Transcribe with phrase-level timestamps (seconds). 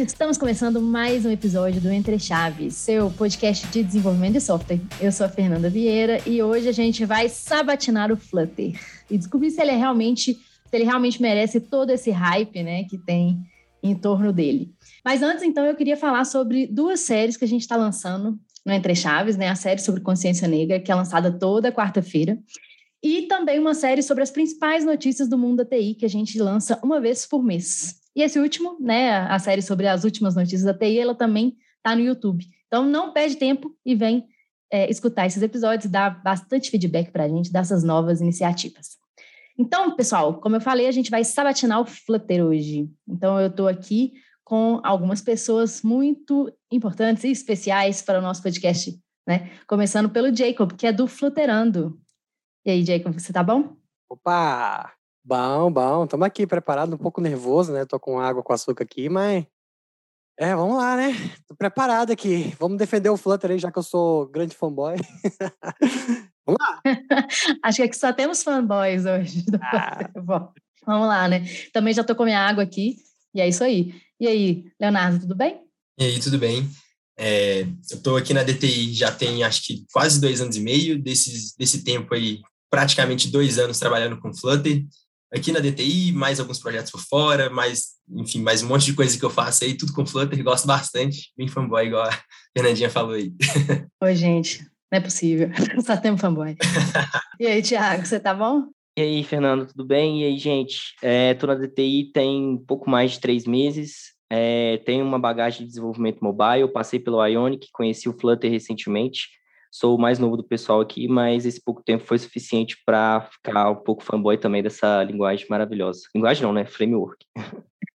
[0.00, 4.80] gente, estamos começando mais um episódio do Entre Chaves, seu podcast de desenvolvimento de software.
[5.00, 8.78] Eu sou a Fernanda Vieira e hoje a gente vai sabatinar o Flutter
[9.10, 10.40] e descobrir se ele é realmente, se
[10.72, 13.38] ele realmente merece todo esse hype, né, que tem
[13.82, 14.72] em torno dele.
[15.04, 18.72] Mas antes, então, eu queria falar sobre duas séries que a gente está lançando no
[18.72, 22.38] Entre Chaves, né, a série sobre consciência negra, que é lançada toda quarta-feira,
[23.02, 26.38] e também uma série sobre as principais notícias do mundo da TI que a gente
[26.38, 27.96] lança uma vez por mês.
[28.14, 31.96] E esse último, né, a série sobre as últimas notícias da TI, ela também está
[31.96, 32.44] no YouTube.
[32.66, 34.26] Então não perde tempo e vem
[34.70, 39.00] é, escutar esses episódios, dar bastante feedback para a gente dessas novas iniciativas.
[39.58, 42.88] Então, pessoal, como eu falei, a gente vai sabatinar o Flutter hoje.
[43.06, 44.12] Então eu estou aqui
[44.50, 49.48] com algumas pessoas muito importantes e especiais para o nosso podcast, né?
[49.64, 51.96] Começando pelo Jacob, que é do Flutterando.
[52.66, 53.76] E aí, Jacob, você tá bom?
[54.08, 54.92] Opa!
[55.24, 56.02] Bom, bom.
[56.02, 57.84] Estamos aqui preparado, um pouco nervoso, né?
[57.84, 59.46] Tô com água com açúcar aqui, mas.
[60.36, 61.12] É, vamos lá, né?
[61.46, 62.52] Tô preparado aqui.
[62.58, 64.96] Vamos defender o Flutter aí, já que eu sou grande fanboy.
[66.44, 66.82] vamos lá.
[67.62, 69.44] Acho que aqui só temos fanboys hoje.
[69.62, 70.10] Ah.
[70.84, 71.44] Vamos lá, né?
[71.72, 72.96] Também já tô com minha água aqui.
[73.32, 73.94] E é isso aí.
[74.20, 75.62] E aí, Leonardo, tudo bem?
[75.98, 76.68] E aí, tudo bem?
[77.18, 81.02] É, eu estou aqui na DTI já tem acho que quase dois anos e meio,
[81.02, 82.40] desses, desse tempo aí,
[82.70, 84.84] praticamente dois anos trabalhando com Flutter
[85.32, 89.18] aqui na DTI, mais alguns projetos por fora, mais, enfim, mais um monte de coisa
[89.18, 92.22] que eu faço aí, tudo com Flutter, gosto bastante, bem fanboy, igual a
[92.54, 93.32] Fernandinha falou aí.
[94.02, 94.60] Oi, gente,
[94.92, 95.48] não é possível,
[95.82, 96.56] só temos fanboy.
[97.40, 98.66] e aí, Thiago, você tá bom?
[99.00, 100.20] E aí, Fernando, tudo bem?
[100.20, 105.06] E aí, gente, é, tô na DTI tem pouco mais de três meses, é, tenho
[105.06, 109.30] uma bagagem de desenvolvimento mobile, passei pelo Ionic, conheci o Flutter recentemente,
[109.72, 113.70] sou o mais novo do pessoal aqui, mas esse pouco tempo foi suficiente para ficar
[113.70, 116.02] um pouco fanboy também dessa linguagem maravilhosa.
[116.14, 116.66] Linguagem não, né?
[116.66, 117.24] Framework.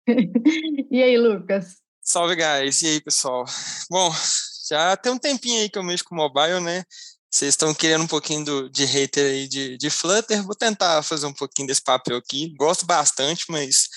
[0.89, 1.75] e aí, Lucas?
[2.01, 2.81] Salve, guys.
[2.81, 3.45] E aí, pessoal?
[3.91, 4.09] Bom,
[4.67, 6.83] já tem um tempinho aí que eu mexo com mobile, né?
[7.35, 11.25] Vocês estão querendo um pouquinho do, de hater aí de, de Flutter, vou tentar fazer
[11.25, 12.55] um pouquinho desse papel aqui.
[12.57, 13.89] Gosto bastante, mas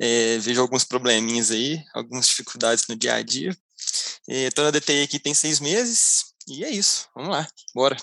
[0.00, 3.54] é, vejo alguns probleminhas aí, algumas dificuldades no dia a dia.
[4.26, 7.98] Estou na DTI aqui tem seis meses, e é isso, vamos lá, bora.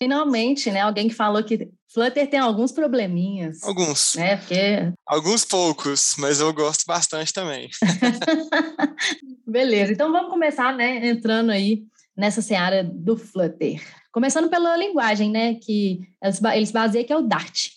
[0.00, 0.82] Finalmente, né?
[0.82, 3.64] Alguém que falou que Flutter tem alguns probleminhas.
[3.64, 4.14] Alguns.
[4.14, 4.36] Né?
[4.36, 4.92] Porque...
[5.04, 7.68] Alguns poucos, mas eu gosto bastante também.
[9.44, 11.08] Beleza, então vamos começar, né?
[11.08, 11.82] Entrando aí
[12.16, 13.82] nessa seara do Flutter.
[14.18, 15.54] Começando pela linguagem, né?
[15.54, 17.68] Que eles baseiam que é o Dart.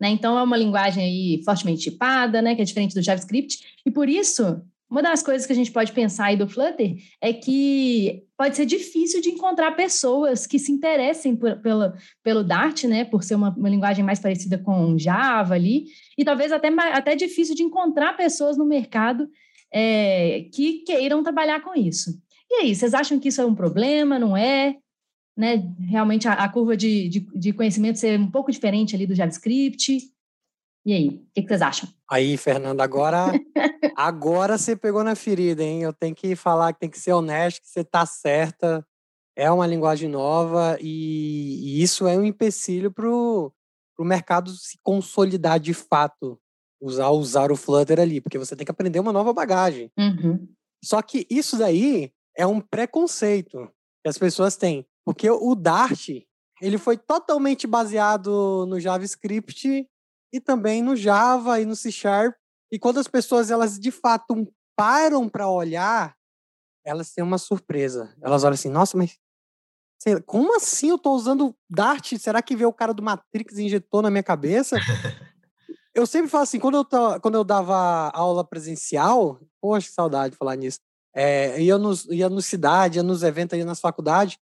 [0.00, 0.08] Né?
[0.10, 2.54] Então, é uma linguagem aí fortemente tipada, né?
[2.54, 3.58] Que é diferente do JavaScript.
[3.84, 7.32] E por isso, uma das coisas que a gente pode pensar aí do Flutter é
[7.32, 11.92] que pode ser difícil de encontrar pessoas que se interessem por, pelo,
[12.22, 15.86] pelo Dart, né, por ser uma, uma, linguagem mais parecida com Java ali,
[16.16, 19.28] e talvez até, até difícil de encontrar pessoas no mercado
[19.74, 22.22] é, que queiram trabalhar com isso.
[22.48, 24.76] E aí, vocês acham que isso é um problema, não é?
[25.38, 29.14] Né, realmente a, a curva de, de, de conhecimento ser um pouco diferente ali do
[29.14, 29.98] JavaScript?
[30.84, 31.88] E aí, o que, que, vocês acham?
[32.10, 33.26] Aí, Fernanda, agora,
[33.96, 35.82] agora você pegou na ferida, hein?
[35.82, 38.84] Eu tenho que falar que tem que ser honesto, que você está certa.
[39.36, 43.52] É uma linguagem nova e, e isso é um empecilho para o
[44.00, 46.40] mercado se consolidar de fato,
[46.80, 49.92] usar, usar o Flutter ali, porque você tem que aprender uma nova bagagem.
[49.96, 50.48] Uhum.
[50.82, 53.70] Só que isso daí é um preconceito
[54.02, 56.10] que as pessoas têm, porque o Dart
[56.60, 59.88] ele foi totalmente baseado no JavaScript
[60.30, 62.36] e também no Java e no C Sharp.
[62.70, 64.46] E quando as pessoas elas de fato
[64.76, 66.14] param para olhar,
[66.84, 68.14] elas têm uma surpresa.
[68.20, 69.16] Elas olham assim, nossa, mas
[70.26, 72.18] como assim eu estou usando Dart?
[72.18, 74.76] Será que veio o cara do Matrix e injetou na minha cabeça?
[75.94, 80.32] eu sempre falo assim, quando eu, tô, quando eu dava aula presencial, poxa, que saudade
[80.32, 80.80] de falar nisso.
[81.14, 84.38] É, ia, nos, ia no cidade, ia nos eventos, ia nas faculdades.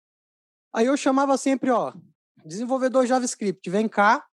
[0.76, 1.94] Aí eu chamava sempre, ó,
[2.46, 4.26] desenvolvedor JavaScript, vem cá,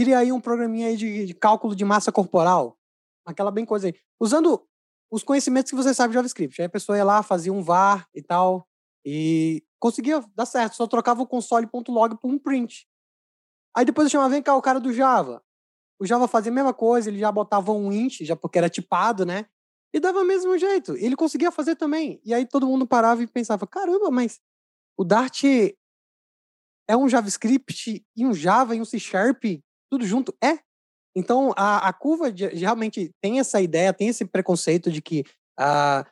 [0.00, 2.78] Cria aí um programinha aí de, de, cálculo de massa corporal.
[3.22, 3.94] Aquela bem coisa aí.
[4.18, 4.66] Usando
[5.10, 6.58] os conhecimentos que você sabe de JavaScript.
[6.58, 8.66] Aí a pessoa ia lá, fazia um var e tal.
[9.04, 10.76] E conseguia dar certo.
[10.76, 12.88] Só trocava o console.log por um print.
[13.76, 15.42] Aí depois eu chamava, vem cá, o cara do Java.
[16.00, 19.26] O Java fazia a mesma coisa, ele já botava um int, já porque era tipado,
[19.26, 19.44] né?
[19.92, 20.96] E dava o mesmo jeito.
[20.96, 22.22] Ele conseguia fazer também.
[22.24, 24.40] E aí todo mundo parava e pensava, caramba, mas
[24.96, 25.44] o Dart
[26.88, 29.44] é um JavaScript e um Java e um C Sharp
[29.90, 30.58] tudo junto é.
[31.16, 35.24] Então, a, a curva de, realmente tem essa ideia, tem esse preconceito de que,
[35.58, 36.04] uh,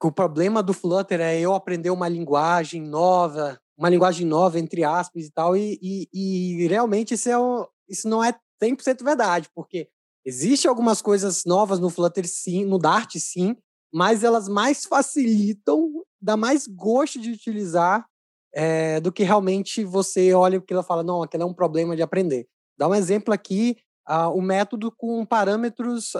[0.00, 4.82] que o problema do Flutter é eu aprender uma linguagem nova, uma linguagem nova, entre
[4.82, 9.50] aspas e tal, e, e, e realmente isso, é um, isso não é 100% verdade,
[9.54, 9.90] porque
[10.24, 13.56] Existem algumas coisas novas no Flutter, sim, no Dart, sim,
[13.92, 18.06] mas elas mais facilitam, dá mais gosto de utilizar
[18.52, 22.02] é, do que realmente você olha aquilo e fala, não, aquilo é um problema de
[22.02, 22.46] aprender.
[22.78, 23.76] Dá um exemplo aqui,
[24.08, 26.12] uh, o método com parâmetros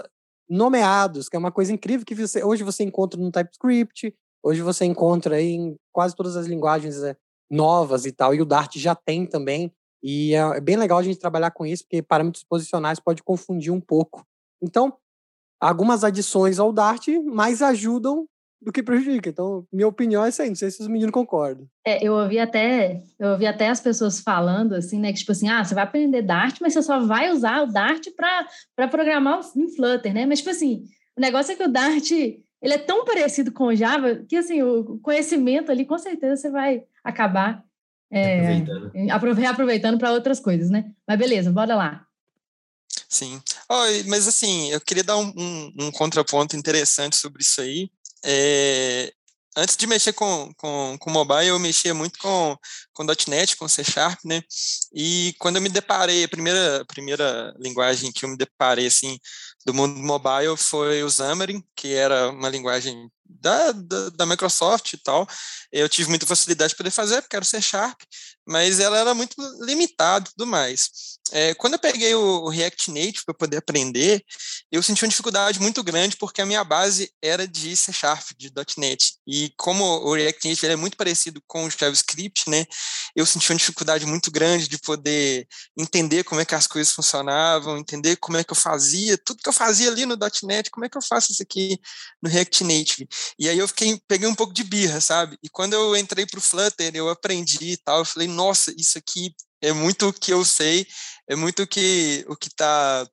[0.49, 4.13] nomeados, que é uma coisa incrível que você, hoje você encontra no TypeScript,
[4.43, 7.15] hoje você encontra em quase todas as linguagens é,
[7.49, 9.71] novas e tal, e o Dart já tem também.
[10.03, 13.71] E é, é bem legal a gente trabalhar com isso, porque parâmetros posicionais pode confundir
[13.71, 14.25] um pouco.
[14.61, 14.93] Então,
[15.59, 18.27] algumas adições ao Dart mais ajudam
[18.61, 19.29] do que prejudica.
[19.29, 21.67] Então, minha opinião é essa aí, não sei se os meninos concordam.
[21.85, 25.49] É, eu ouvi até, eu ouvi até as pessoas falando assim, né, que tipo assim,
[25.49, 29.67] ah, você vai aprender Dart, mas você só vai usar o Dart para programar em
[29.75, 30.25] Flutter, né?
[30.25, 30.83] Mas tipo assim,
[31.17, 34.61] o negócio é que o Dart, ele é tão parecido com o Java que assim,
[34.61, 37.63] o conhecimento ali com certeza você vai acabar
[38.11, 38.57] é,
[39.09, 40.91] aproveitando, aproveitando para outras coisas, né?
[41.07, 42.05] Mas beleza, bora lá.
[43.07, 43.41] Sim.
[43.69, 47.89] Oh, mas assim, eu queria dar um, um, um contraponto interessante sobre isso aí.
[48.23, 49.11] É,
[49.55, 52.57] antes de mexer com, com, com mobile, eu mexia muito com,
[52.93, 54.41] com .NET, com C Sharp, né?
[54.93, 59.17] E quando eu me deparei, a primeira, a primeira linguagem que eu me deparei, assim,
[59.65, 64.97] do mundo mobile foi o Xamarin, que era uma linguagem da, da, da, Microsoft e
[64.97, 65.27] tal.
[65.71, 67.99] Eu tive muita facilidade de poder fazer, porque era o C Sharp,
[68.47, 70.89] mas ela era muito limitada e tudo mais.
[71.31, 74.23] É, quando eu peguei o, React Native para poder aprender,
[74.71, 78.51] eu senti uma dificuldade muito grande, porque a minha base era de C Sharp, de
[78.77, 79.15] .NET.
[79.25, 82.65] E como o React Native é muito parecido com o JavaScript, né,
[83.15, 85.47] eu senti uma dificuldade muito grande de poder
[85.77, 89.49] entender como é que as coisas funcionavam, entender como é que eu fazia, tudo que
[89.49, 91.79] eu fazia ali no .NET, como é que eu faço isso aqui
[92.21, 93.07] no React Native.
[93.39, 95.37] E aí eu fiquei, peguei um pouco de birra, sabe?
[95.41, 98.97] E quando eu entrei para o Flutter, eu aprendi e tal, eu falei, nossa, isso
[98.97, 100.87] aqui é muito o que eu sei,
[101.27, 103.07] é muito o que o que está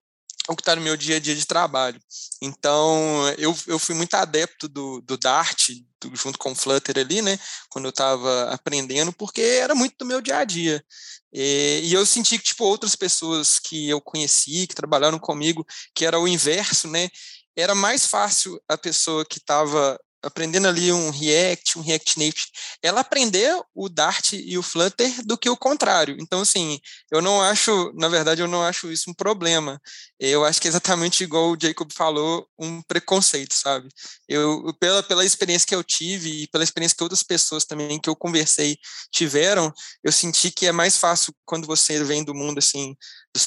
[0.49, 2.01] o que está no meu dia a dia de trabalho.
[2.41, 5.69] Então, eu, eu fui muito adepto do, do Dart,
[6.01, 10.07] do, junto com o Flutter ali, né, quando eu estava aprendendo, porque era muito do
[10.07, 10.83] meu dia a dia.
[11.31, 16.07] E, e, eu senti que, tipo, outras pessoas que eu conheci, que trabalharam comigo, que
[16.07, 17.11] era o inverso, né,
[17.55, 22.47] era mais fácil a pessoa que estava aprendendo ali um React, um React Native,
[22.83, 26.17] ela aprender o Dart e o Flutter do que o contrário.
[26.21, 26.81] Então, assim,
[27.11, 29.81] eu não acho, na verdade, eu não acho isso um problema.
[30.19, 33.89] Eu acho que é exatamente igual o Jacob falou, um preconceito, sabe?
[34.29, 38.11] Eu, pela, pela experiência que eu tive e pela experiência que outras pessoas também que
[38.11, 38.77] eu conversei
[39.13, 39.73] tiveram,
[40.03, 42.97] eu senti que é mais fácil quando você vem do mundo, assim,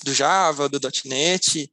[0.03, 1.69] do, Java, do .NET,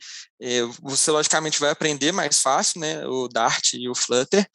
[0.80, 4.46] você logicamente vai aprender mais fácil, né, o Dart e o Flutter,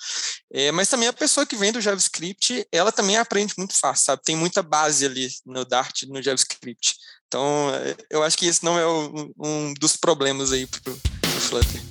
[0.52, 4.22] é, mas também a pessoa que vem do JavaScript, ela também aprende muito fácil, sabe?
[4.24, 6.96] Tem muita base ali no Dart e no JavaScript.
[7.28, 10.98] Então, é, eu acho que esse não é um, um dos problemas aí para o
[11.42, 11.82] Flutter.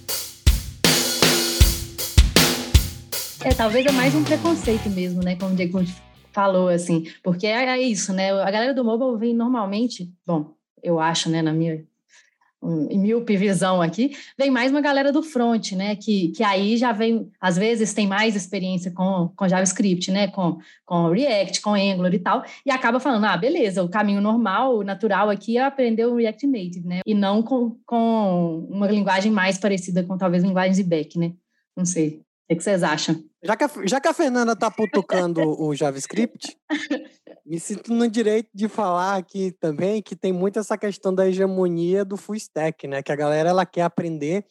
[3.45, 5.35] É, talvez é mais um preconceito mesmo, né?
[5.35, 5.85] Como o Diego
[6.33, 8.31] falou, assim, porque é, é isso, né?
[8.31, 11.85] A galera do mobile vem normalmente, bom, eu acho, né, na minha
[12.91, 15.97] em míope visão aqui, vem mais uma galera do front, né?
[15.97, 20.29] Que, que aí já vem, às vezes tem mais experiência com, com JavaScript, né?
[20.29, 24.83] Com, com React, com Angular e tal, e acaba falando, ah, beleza, o caminho normal,
[24.83, 27.01] natural aqui é aprender o React Native, né?
[27.05, 31.33] E não com, com uma linguagem mais parecida com talvez linguagens de back, né?
[31.77, 32.23] Não sei.
[32.51, 33.32] O que vocês acham?
[33.45, 36.57] Já que a, já que a Fernanda tá putucando o JavaScript,
[37.45, 42.05] me sinto no direito de falar aqui também que tem muito essa questão da hegemonia
[42.05, 43.03] do full stack, né?
[43.03, 44.47] Que a galera ela quer aprender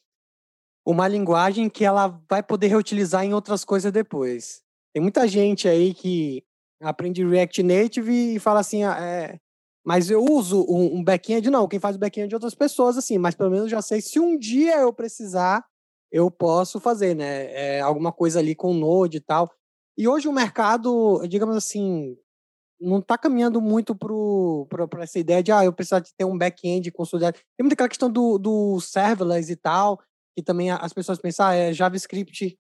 [0.86, 4.62] uma linguagem que ela vai poder reutilizar em outras coisas depois.
[4.94, 6.44] Tem muita gente aí que
[6.82, 9.40] aprende React Native e fala assim, ah, é,
[9.86, 13.18] mas eu uso um, um back-end, não, quem faz o back-end de outras pessoas, assim,
[13.18, 15.64] mas pelo menos já sei se um dia eu precisar,
[16.12, 17.52] eu posso fazer, né?
[17.54, 19.50] É, alguma coisa ali com Node e tal.
[19.98, 22.18] E hoje o mercado, digamos assim,
[22.80, 26.92] não está caminhando muito para essa ideia de ah, eu precisar de ter um back-end
[26.92, 27.38] consolidado.
[27.58, 30.00] Tem muita aquela questão do, do serverless e tal,
[30.36, 32.58] que também as pessoas pensam, ah, é JavaScript.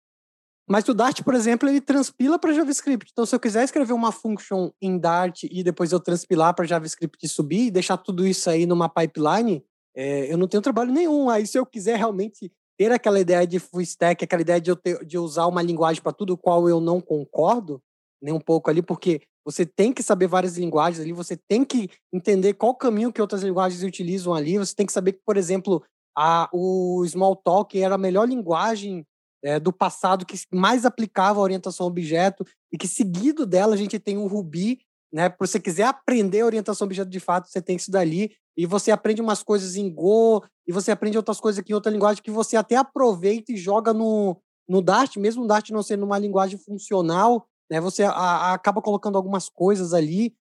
[0.70, 3.10] Mas o Dart, por exemplo, ele transpila para JavaScript.
[3.12, 7.18] Então, se eu quiser escrever uma function em Dart e depois eu transpilar para JavaScript
[7.26, 9.66] e subir e deixar tudo isso aí numa pipeline,
[9.96, 11.30] é, eu não tenho trabalho nenhum.
[11.30, 14.76] Aí, se eu quiser realmente ter aquela ideia de full stack, aquela ideia de eu
[14.76, 17.80] ter, de usar uma linguagem para tudo, qual eu não concordo,
[18.20, 21.92] nem um pouco ali, porque você tem que saber várias linguagens ali, você tem que
[22.12, 25.84] entender qual caminho que outras linguagens utilizam ali, você tem que saber que, por exemplo,
[26.18, 29.06] a, o Smalltalk era a melhor linguagem
[29.44, 33.78] é, do passado que mais aplicava a orientação a objeto e que seguido dela a
[33.78, 34.80] gente tem o Ruby,
[35.14, 35.30] né?
[35.30, 38.34] Se você quiser aprender orientação objeto de fato, você tem isso dali.
[38.58, 41.92] E você aprende umas coisas em Go, e você aprende outras coisas aqui em outra
[41.92, 46.06] linguagem que você até aproveita e joga no, no Dart, mesmo o Dart não sendo
[46.06, 47.80] uma linguagem funcional, né?
[47.80, 50.36] Você a, a, acaba colocando algumas coisas ali.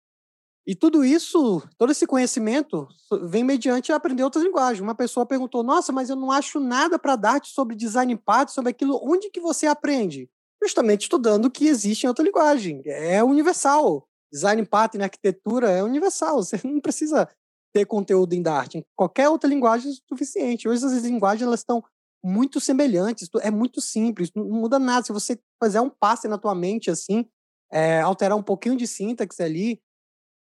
[0.66, 2.86] E tudo isso, todo esse conhecimento
[3.22, 4.80] vem mediante aprender outras linguagens.
[4.80, 8.70] Uma pessoa perguntou: "Nossa, mas eu não acho nada para Dart sobre design path, sobre
[8.70, 9.00] aquilo.
[9.02, 10.28] Onde que você aprende?"
[10.62, 12.82] Justamente estudando que existe em outra linguagem.
[12.84, 14.06] É universal.
[14.30, 16.36] Design pattern, arquitetura é universal.
[16.44, 17.28] Você não precisa
[17.72, 18.74] ter conteúdo em Dart.
[18.74, 20.68] Em qualquer outra linguagem é suficiente.
[20.68, 21.82] Hoje as linguagens elas estão
[22.22, 25.06] muito semelhantes, é muito simples, não muda nada.
[25.06, 27.24] Se você fizer um passe na tua mente assim,
[27.72, 29.80] é, alterar um pouquinho de sintaxe ali,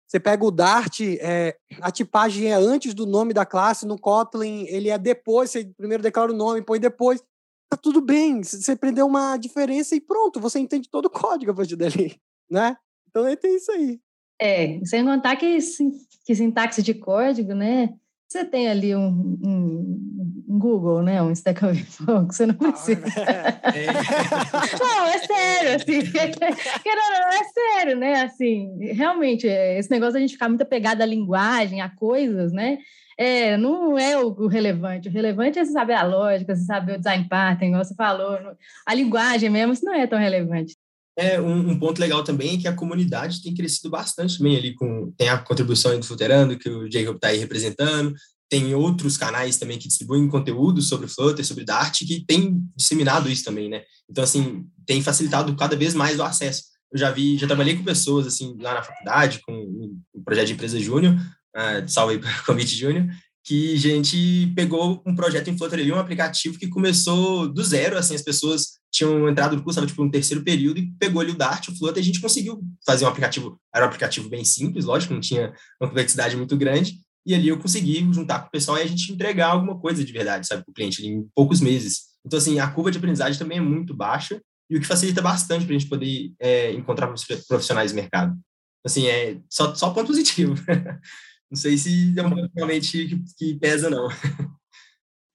[0.06, 4.66] você pega o Dart, é, a tipagem é antes do nome da classe, no Kotlin
[4.68, 7.22] ele é depois, você primeiro declara o nome, põe depois.
[7.70, 11.54] Tá tudo bem, você aprendeu uma diferença e pronto, você entende todo o código a
[11.54, 12.76] partir dali, né?
[13.08, 13.98] Então é tem isso aí.
[14.42, 15.56] É, sem contar que,
[16.26, 17.90] que sintaxe de código, né?
[18.28, 21.22] Você tem ali um, um, um Google, né?
[21.22, 23.06] Um Stack Overflow, que você não ah, precisa.
[23.06, 23.92] É.
[24.80, 25.98] não, é sério, assim.
[26.88, 28.22] é sério, né?
[28.22, 32.52] Assim, realmente, é, esse negócio de a gente ficar muito apegado à linguagem, a coisas,
[32.52, 32.78] né?
[33.16, 35.08] É, não é o, o, relevante.
[35.08, 38.56] O relevante é você saber a lógica, você saber o design pattern, como você falou.
[38.84, 40.76] A linguagem mesmo, isso não é tão relevante.
[41.16, 44.74] É, um, um, ponto legal também é que a comunidade tem crescido bastante também ali,
[44.74, 48.14] com, tem a contribuição do Fluterando, que o Jacob está aí representando,
[48.48, 53.44] tem outros canais também que distribuem conteúdo sobre Flutter, sobre Dart, que tem disseminado isso
[53.44, 53.82] também, né?
[54.10, 56.64] Então, assim, tem facilitado cada vez mais o acesso.
[56.92, 59.54] Eu já vi, já trabalhei com pessoas, assim, lá na faculdade, com
[60.12, 63.06] o projeto de empresa Júnior, uh, salve aí para o convite Júnior,
[63.44, 67.98] que a gente pegou um projeto em Flutter ali, um aplicativo que começou do zero,
[67.98, 71.32] assim, as pessoas tinham entrado no curso, estava tipo no terceiro período e pegou ali
[71.32, 74.44] o Dart, o Flutter, e a gente conseguiu fazer um aplicativo, era um aplicativo bem
[74.44, 78.50] simples, lógico, não tinha uma complexidade muito grande, e ali eu consegui juntar com o
[78.50, 81.60] pessoal e a gente entregar alguma coisa de verdade, sabe, para o cliente, em poucos
[81.60, 82.12] meses.
[82.24, 85.64] Então, assim, a curva de aprendizagem também é muito baixa, e o que facilita bastante
[85.64, 87.12] para a gente poder é, encontrar
[87.48, 88.34] profissionais no mercado.
[88.84, 90.54] Assim, é só, só ponto positivo.
[91.52, 94.08] Não sei se é um realmente que, que pesa, não.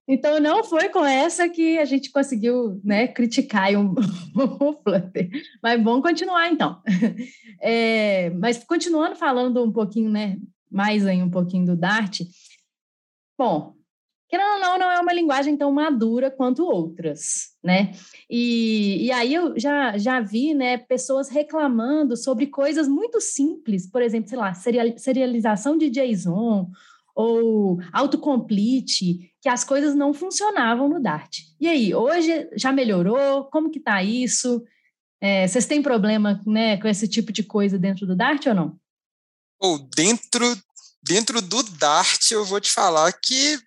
[0.08, 3.68] Então, não foi com essa que a gente conseguiu né, criticar
[4.34, 5.30] o Flutter.
[5.62, 6.82] Mas bom continuar, então.
[7.60, 12.22] É, mas continuando falando um pouquinho, né, mais aí um pouquinho do Dart.
[13.38, 13.76] Bom,
[14.28, 17.92] querendo ou não, não é uma linguagem tão madura quanto outras, né?
[18.28, 24.02] E, e aí eu já, já vi, né, pessoas reclamando sobre coisas muito simples, por
[24.02, 26.70] exemplo, sei lá, serialização de JSON
[27.14, 31.38] ou autocomplete, que as coisas não funcionavam no Dart.
[31.60, 33.44] E aí, hoje já melhorou?
[33.44, 34.62] Como que tá isso?
[35.20, 38.78] É, vocês têm problema né, com esse tipo de coisa dentro do Dart ou não?
[39.58, 40.56] Ou dentro,
[41.02, 43.58] dentro do Dart, eu vou te falar que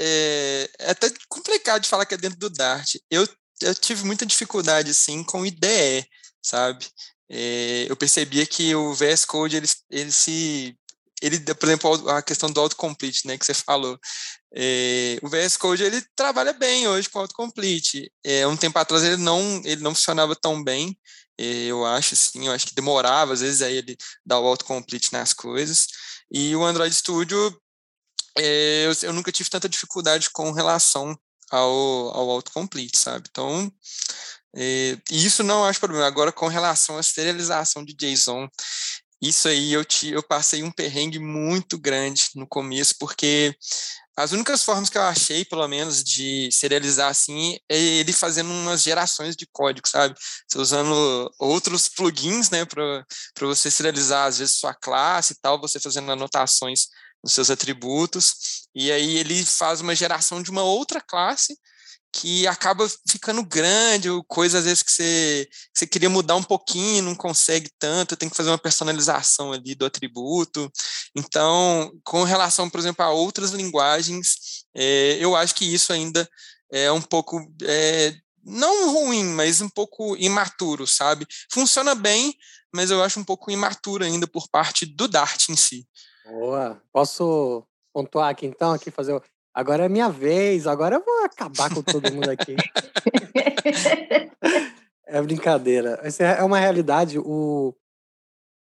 [0.00, 2.96] é, é até complicado de falar que é dentro do Dart.
[3.10, 3.28] Eu,
[3.60, 6.06] eu tive muita dificuldade, sim, com IDE,
[6.42, 6.86] sabe?
[7.30, 10.76] É, eu percebia que o VS Code, ele, ele se...
[11.22, 13.98] Ele, por exemplo, a questão do autocomplete, né, que você falou.
[14.54, 18.10] É, o VS Code, ele trabalha bem hoje com autocomplete.
[18.24, 20.98] É, um tempo atrás ele não, ele não funcionava tão bem,
[21.38, 25.12] é, eu acho, assim, eu acho que demorava, às vezes, aí ele dar o autocomplete
[25.12, 25.86] nas coisas.
[26.30, 27.58] E o Android Studio,
[28.42, 31.18] eu, eu, nunca tive tanta dificuldade com relação
[31.50, 31.70] ao,
[32.16, 33.28] ao autocomplete, sabe?
[33.30, 33.72] Então,
[34.56, 36.06] é, isso não acho problema.
[36.06, 38.48] Agora, com relação à serialização de JSON,
[39.20, 43.54] isso aí eu, te, eu passei um perrengue muito grande no começo, porque
[44.16, 48.82] as únicas formas que eu achei, pelo menos, de serializar assim, é ele fazendo umas
[48.82, 50.14] gerações de código, sabe?
[50.48, 53.04] Você usando outros plugins, né, para
[53.40, 56.88] você serializar, às vezes, sua classe e tal, você fazendo anotações
[57.22, 61.56] nos seus atributos, e aí ele faz uma geração de uma outra classe
[62.12, 67.04] que acaba ficando grande, ou coisa às vezes que você, você queria mudar um pouquinho,
[67.04, 70.70] não consegue tanto, tem que fazer uma personalização ali do atributo.
[71.14, 76.28] Então, com relação, por exemplo, a outras linguagens, é, eu acho que isso ainda
[76.72, 81.26] é um pouco, é, não ruim, mas um pouco imaturo, sabe?
[81.52, 82.34] Funciona bem,
[82.74, 85.86] mas eu acho um pouco imaturo ainda por parte do Dart em si.
[86.26, 86.80] Boa.
[86.92, 89.20] Posso pontuar aqui então, aqui fazer.
[89.52, 92.54] Agora é minha vez, agora eu vou acabar com todo mundo aqui.
[95.06, 95.98] é brincadeira.
[96.02, 97.18] Essa é uma realidade.
[97.18, 97.74] O,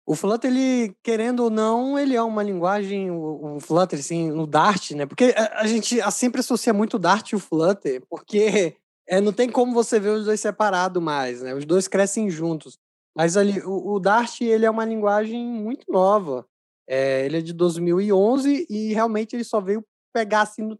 [0.07, 4.01] o Flutter, ele, querendo ou não, ele é uma linguagem, o, o Flutter,
[4.33, 5.07] no Dart, né?
[5.07, 8.77] Porque a, a, gente sempre associa muito o Dart e o Flutter, porque
[9.09, 11.55] é, não tem como você ver os dois separados mais, né?
[11.55, 12.79] Os dois crescem juntos.
[13.17, 16.45] Mas ali, o, o Dart, ele é uma linguagem muito nova.
[16.88, 20.79] É, ele é de 2011 e realmente ele só veio pegar assim no,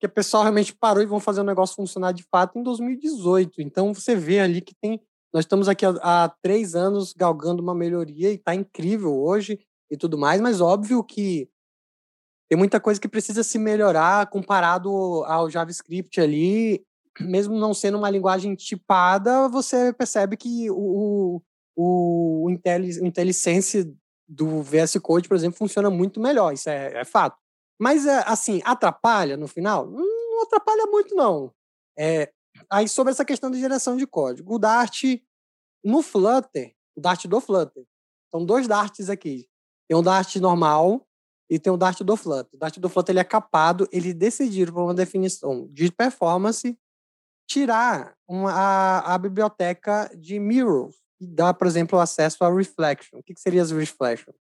[0.00, 3.62] que o pessoal realmente parou e vão fazer o negócio funcionar de fato em 2018.
[3.62, 5.00] Então você vê ali que tem.
[5.32, 9.96] Nós estamos aqui há, há três anos galgando uma melhoria e está incrível hoje e
[9.96, 11.48] tudo mais, mas óbvio que
[12.50, 14.90] tem muita coisa que precisa se melhorar comparado
[15.24, 16.84] ao JavaScript ali.
[17.20, 21.40] Mesmo não sendo uma linguagem tipada, você percebe que o,
[21.76, 23.96] o, o IntelliSense
[24.32, 27.38] do VS Code, por exemplo, funciona muito melhor, isso é, é fato.
[27.78, 29.86] Mas, é, assim, atrapalha no final?
[29.86, 31.52] Não atrapalha muito, não.
[31.98, 32.32] É,
[32.70, 35.02] aí, sobre essa questão de geração de código, o Dart
[35.84, 37.84] no Flutter, o Dart do Flutter,
[38.30, 39.46] são dois Darts aqui.
[39.88, 41.06] Tem um Dart normal
[41.50, 42.54] e tem o Dart do Flutter.
[42.54, 46.78] O Dart do Flutter ele é capado, eles decidiram por uma definição de performance
[47.46, 53.20] tirar uma, a, a biblioteca de mirrors e dar, por exemplo, acesso a reflection.
[53.20, 54.34] O que, que seria as reflection?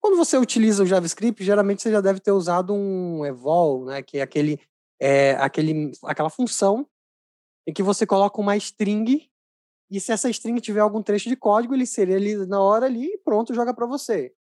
[0.00, 4.18] Quando você utiliza o JavaScript, geralmente você já deve ter usado um evol, né, que
[4.18, 4.60] é aquele,
[5.00, 6.88] é, aquele, aquela função
[7.66, 9.30] em que você coloca uma string
[9.90, 13.06] e se essa string tiver algum trecho de código, ele seria ali na hora ali
[13.06, 14.34] e pronto, joga para você.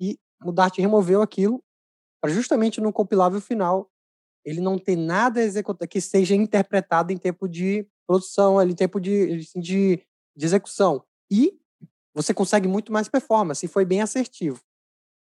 [0.00, 1.62] E o Dart removeu aquilo
[2.20, 3.90] para justamente no compilável final
[4.44, 5.40] ele não ter nada
[5.88, 10.06] que seja interpretado em tempo de produção, ali, em tempo de, assim, de
[10.36, 11.02] de execução.
[11.30, 11.58] E
[12.14, 14.60] você consegue muito mais performance, e foi bem assertivo.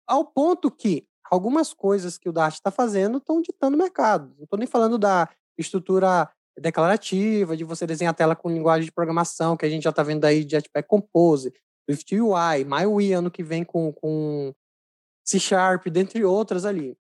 [0.06, 4.34] Ao ponto que algumas coisas que o Dart está fazendo estão ditando o mercado.
[4.36, 8.92] Não estou nem falando da estrutura declarativa, de você desenhar a tela com linguagem de
[8.92, 11.52] programação, que a gente já está vendo aí de Jetpack Compose,
[11.88, 14.54] Swift UI, MyUI ano que vem com, com
[15.26, 16.96] C Sharp, dentre outras ali.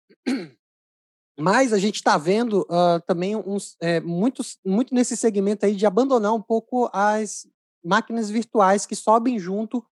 [1.39, 5.87] Mas a gente está vendo uh, também uns, é, muitos, muito nesse segmento aí de
[5.87, 7.47] abandonar um pouco as
[7.85, 9.85] máquinas virtuais que sobem junto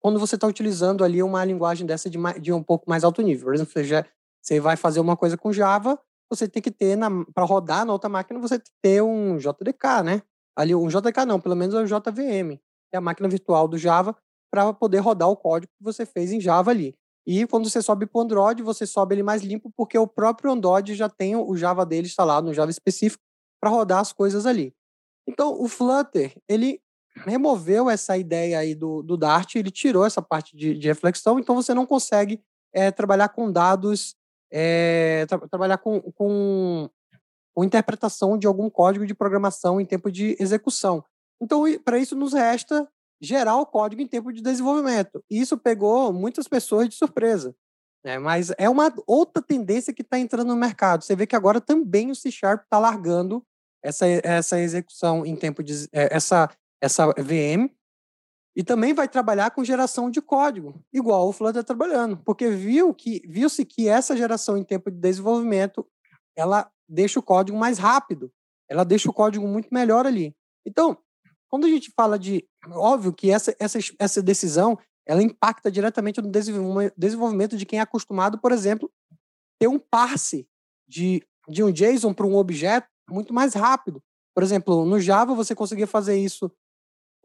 [0.00, 3.46] quando você está utilizando ali uma linguagem dessa de, de, um pouco mais alto nível.
[3.46, 4.04] Por exemplo, você, já,
[4.40, 5.98] você vai fazer uma coisa com Java,
[6.30, 6.96] você tem que ter,
[7.34, 10.22] para rodar na outra máquina, você tem que ter um JDK, né?
[10.56, 12.60] Ali, um JDK não, pelo menos é o JVM,
[12.92, 14.16] é a máquina virtual do Java,
[14.50, 16.96] para poder rodar o código que você fez em Java ali.
[17.26, 20.50] E quando você sobe para o Android, você sobe ele mais limpo, porque o próprio
[20.50, 23.22] Android já tem o Java dele instalado, no Java específico,
[23.60, 24.74] para rodar as coisas ali.
[25.28, 26.80] Então, o Flutter, ele
[27.24, 31.54] removeu essa ideia aí do, do Dart, ele tirou essa parte de, de reflexão, então
[31.54, 34.16] você não consegue é, trabalhar com dados,
[34.50, 36.88] é, tra trabalhar com, com,
[37.54, 41.04] com interpretação de algum código de programação em tempo de execução.
[41.40, 42.88] Então, para isso, nos resta
[43.20, 45.22] gerar o código em tempo de desenvolvimento.
[45.30, 47.54] E isso pegou muitas pessoas de surpresa.
[48.04, 48.18] Né?
[48.18, 51.02] Mas é uma outra tendência que está entrando no mercado.
[51.02, 53.44] Você vê que agora também o C Sharp está largando
[53.82, 55.88] essa, essa execução em tempo de.
[55.92, 56.48] essa
[56.80, 57.70] essa VM,
[58.56, 62.92] e também vai trabalhar com geração de código, igual o Flutter está trabalhando, porque viu
[62.92, 65.86] que viu-se que essa geração em tempo de desenvolvimento
[66.36, 68.32] ela deixa o código mais rápido,
[68.68, 70.34] ela deixa o código muito melhor ali.
[70.66, 70.98] Então,
[71.48, 76.30] quando a gente fala de, óbvio que essa essa essa decisão ela impacta diretamente no
[76.30, 78.90] desenvolvimento de quem é acostumado, por exemplo,
[79.58, 80.46] ter um parse
[80.86, 84.02] de, de um JSON para um objeto muito mais rápido.
[84.34, 86.52] Por exemplo, no Java você conseguia fazer isso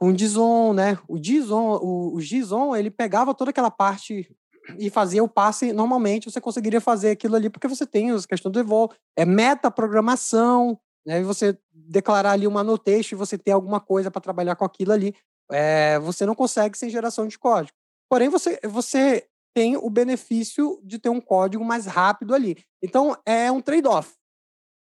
[0.04, 1.00] com o Dizon, né?
[1.08, 4.30] O Dizon, o, o Gizon, ele pegava toda aquela parte
[4.78, 8.52] e fazia o passe normalmente, você conseguiria fazer aquilo ali porque você tem as questões
[8.52, 11.22] do evol, é metaprogramação, né?
[11.22, 14.92] E você declarar ali uma notation e você ter alguma coisa para trabalhar com aquilo
[14.92, 15.16] ali,
[15.50, 17.78] é, você não consegue sem geração de código.
[18.10, 22.58] Porém, você, você tem o benefício de ter um código mais rápido ali.
[22.82, 24.14] Então, é um trade-off.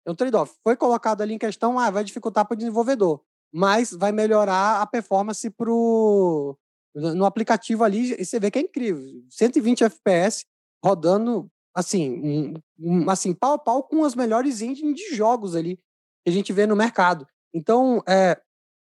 [0.07, 0.55] É um trade-off.
[0.63, 3.21] Foi colocado ali em questão, ah, vai dificultar para o desenvolvedor
[3.53, 6.57] mas vai melhorar a performance pro,
[6.95, 9.23] no aplicativo ali, e você vê que é incrível.
[9.29, 10.45] 120 FPS
[10.83, 15.77] rodando assim, um, um, assim, pau a pau com as melhores engines de jogos ali
[16.23, 17.27] que a gente vê no mercado.
[17.53, 18.39] Então, é,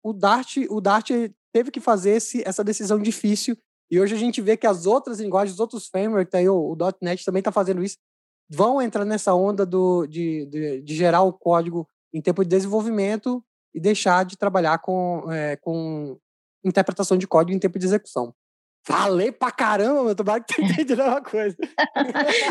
[0.03, 1.11] o Dart, o Dart
[1.53, 3.57] teve que fazer esse, essa decisão difícil
[3.91, 6.77] e hoje a gente vê que as outras linguagens, os outros frameworks, aí, o, o
[7.01, 7.97] .NET também está fazendo isso,
[8.49, 13.45] vão entrar nessa onda do, de, de, de gerar o código em tempo de desenvolvimento
[13.77, 16.19] e deixar de trabalhar com, é, com
[16.65, 18.35] interpretação de código em tempo de execução.
[18.87, 21.57] Falei pra caramba, meu tomara que tu entendeu uma coisa.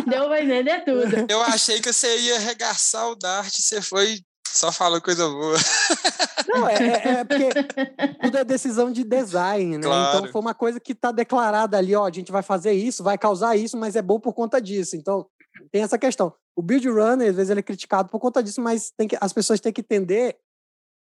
[0.06, 1.26] Deu pra entender tudo.
[1.28, 5.58] Eu achei que você ia arregaçar o Dart, você foi só falou coisa boa.
[6.48, 7.50] Não, é, é, é, porque
[8.22, 9.78] tudo é decisão de design, né?
[9.78, 10.18] Então, claro.
[10.20, 13.18] Então foi uma coisa que está declarada ali, ó, a gente vai fazer isso, vai
[13.18, 14.96] causar isso, mas é bom por conta disso.
[14.96, 15.26] Então,
[15.72, 16.34] tem essa questão.
[16.56, 19.34] O build runner, às vezes, ele é criticado por conta disso, mas tem que, as
[19.34, 20.38] pessoas têm que entender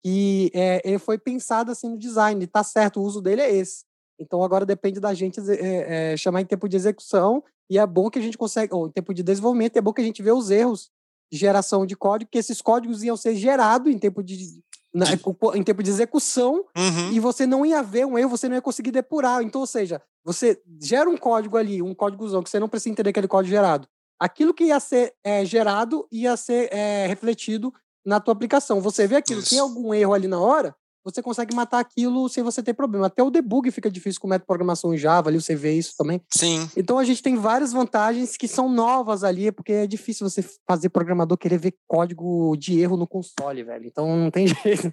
[0.02, 3.84] que é, ele foi pensado assim no design, tá certo, o uso dele é esse.
[4.18, 8.10] Então agora depende da gente é, é, chamar em tempo de execução e é bom
[8.10, 10.32] que a gente consegue, ou em tempo de desenvolvimento, é bom que a gente vê
[10.32, 10.90] os erros
[11.32, 15.06] de geração de código, que esses códigos iam ser gerados em tempo de, na,
[15.54, 17.12] em tempo de execução Uhum.
[17.12, 19.42] e você não ia ver um erro, você não ia conseguir depurar.
[19.42, 23.10] Então, ou seja, você gera um código ali, um códigozão, que você não precisa entender
[23.10, 23.86] aquele código gerado.
[24.18, 27.72] Aquilo que ia ser é, gerado ia ser é, refletido
[28.10, 28.80] na tua aplicação.
[28.80, 29.50] Você vê aquilo, Isso.
[29.50, 33.06] tem algum erro ali na hora, você consegue matar aquilo sem você ter problema.
[33.06, 35.72] Até o debug fica difícil com o método de programação em Java, ali você vê
[35.74, 36.20] isso também.
[36.28, 36.68] Sim.
[36.76, 40.88] Então a gente tem várias vantagens que são novas ali, porque é difícil você fazer
[40.88, 43.86] programador querer ver código de erro no console, velho.
[43.86, 44.92] Então não tem jeito.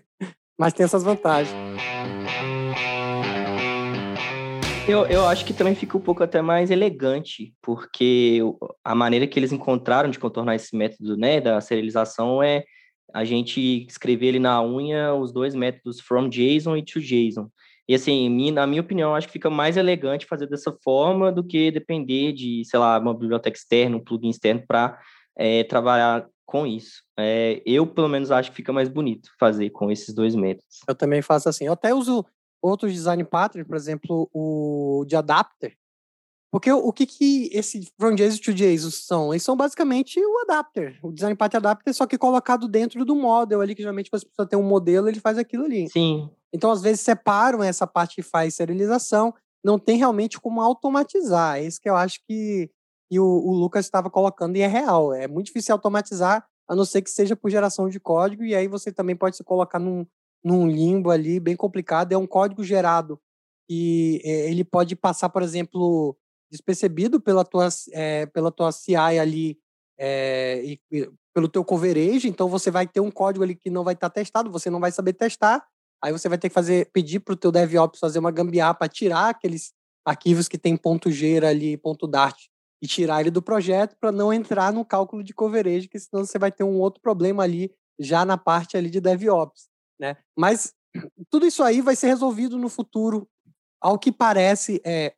[0.58, 1.56] Mas tem essas vantagens.
[4.88, 8.42] Eu, eu acho que também fica um pouco até mais elegante, porque
[8.86, 12.64] a maneira que eles encontraram de contornar esse método né, da serialização é
[13.14, 17.50] a gente escrever ali na unha os dois métodos from JSON e to JSON.
[17.88, 21.72] E assim, na minha opinião, acho que fica mais elegante fazer dessa forma do que
[21.72, 25.00] depender de, sei lá, uma biblioteca externa, um plugin externo para
[25.70, 27.04] trabalhar com isso.
[27.18, 30.80] É, eu, pelo menos, acho que fica mais bonito fazer com esses dois métodos.
[30.88, 31.66] Eu também faço assim.
[31.66, 32.26] Eu até uso
[32.62, 35.74] outros design patterns, por exemplo, o de adapter.
[36.52, 39.34] Porque o, o que que esse from JSON to JSON são?
[39.34, 43.62] Eles são basicamente o adapter, o design pattern adapter, só que colocado dentro do model
[43.62, 45.90] ali, que geralmente quando a pessoa tem um modelo, ele faz aquilo ali.
[45.90, 49.34] Sim, Então, às vezes, separam essa parte que faz serialização,
[49.64, 51.58] não tem realmente como automatizar.
[51.58, 52.72] É isso que eu acho que,
[53.12, 55.14] que o, o Lucas estava colocando e é real.
[55.14, 58.68] É muito difícil automatizar, a não ser que seja por geração de código, e aí
[58.68, 60.06] você também pode se colocar num,
[60.42, 62.14] num limbo ali bem complicado.
[62.14, 63.20] É um código gerado
[63.70, 66.18] e eh, ele pode passar, por exemplo,
[66.52, 69.58] despercebido pela tua, eh, pela tua CI ali
[70.00, 73.94] eh, e, pelo teu coverage, então você vai ter um código ali que não vai
[73.94, 75.66] estar testado, você não vai saber testar,
[76.04, 78.88] Aí você vai ter que fazer, pedir para o teu DevOps fazer uma gambiarra para
[78.88, 79.74] tirar aqueles
[80.06, 82.38] arquivos que tem ponto .gira ali, ponto .dart,
[82.82, 86.38] e tirar ele do projeto para não entrar no cálculo de coverage, que senão você
[86.38, 89.68] vai ter um outro problema ali já na parte ali de DevOps,
[90.00, 90.16] né?
[90.38, 90.74] Mas
[91.32, 93.28] tudo isso aí vai ser resolvido no futuro.
[93.82, 95.14] Ao que parece, é,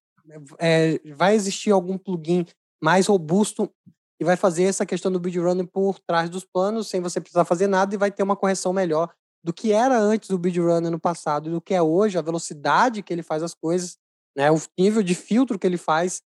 [0.60, 2.46] é, vai existir algum plugin
[2.82, 3.72] mais robusto
[4.20, 7.46] e vai fazer essa questão do build running por trás dos planos, sem você precisar
[7.46, 9.14] fazer nada, e vai ter uma correção melhor
[9.44, 12.22] do que era antes do build runner no passado e do que é hoje, a
[12.22, 13.98] velocidade que ele faz as coisas,
[14.36, 16.22] né, o nível de filtro que ele faz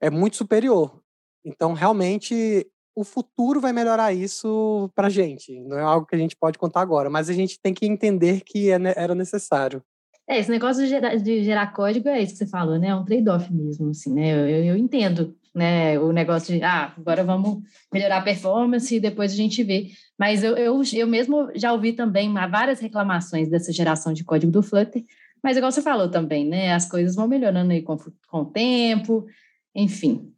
[0.00, 1.00] é muito superior.
[1.44, 5.58] Então, realmente, o futuro vai melhorar isso para gente.
[5.60, 8.42] Não é algo que a gente pode contar agora, mas a gente tem que entender
[8.42, 9.82] que é, era necessário.
[10.28, 12.88] É, esse negócio de gerar, de gerar, código é isso que você falou, né?
[12.88, 14.32] É um trade-off mesmo, assim, né?
[14.32, 15.98] Eu, eu, entendo, né?
[15.98, 19.88] O negócio de, ah, agora vamos melhorar a performance e depois a gente vê.
[20.18, 24.62] Mas eu, eu, eu mesmo já ouvi também várias reclamações dessa geração de código do
[24.62, 25.04] Flutter,
[25.42, 26.72] mas igual você falou também, né?
[26.72, 27.96] As coisas vão melhorando aí com,
[28.28, 29.26] com o tempo,
[29.74, 30.32] enfim.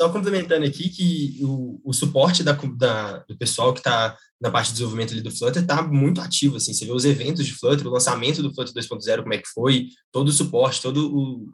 [0.00, 4.66] Só complementando aqui que o, o suporte da, da, do pessoal que está na parte
[4.66, 7.86] de desenvolvimento ali do Flutter está muito ativo, assim, você vê os eventos de Flutter,
[7.86, 11.02] o lançamento do Flutter 2.0, como é que foi, todo o suporte, todas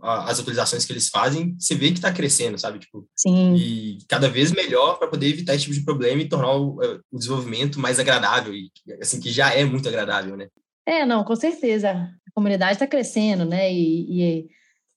[0.03, 2.81] as atualizações que eles fazem, você vê que está crescendo, sabe?
[2.81, 3.55] Tipo, Sim.
[3.55, 6.81] E cada vez melhor para poder evitar esse tipo de problema e tornar o,
[7.13, 10.49] o, desenvolvimento mais agradável, e assim, que já é muito agradável, né?
[10.85, 11.93] É, não, com certeza.
[11.93, 13.73] A comunidade está crescendo, né?
[13.73, 14.49] E, e,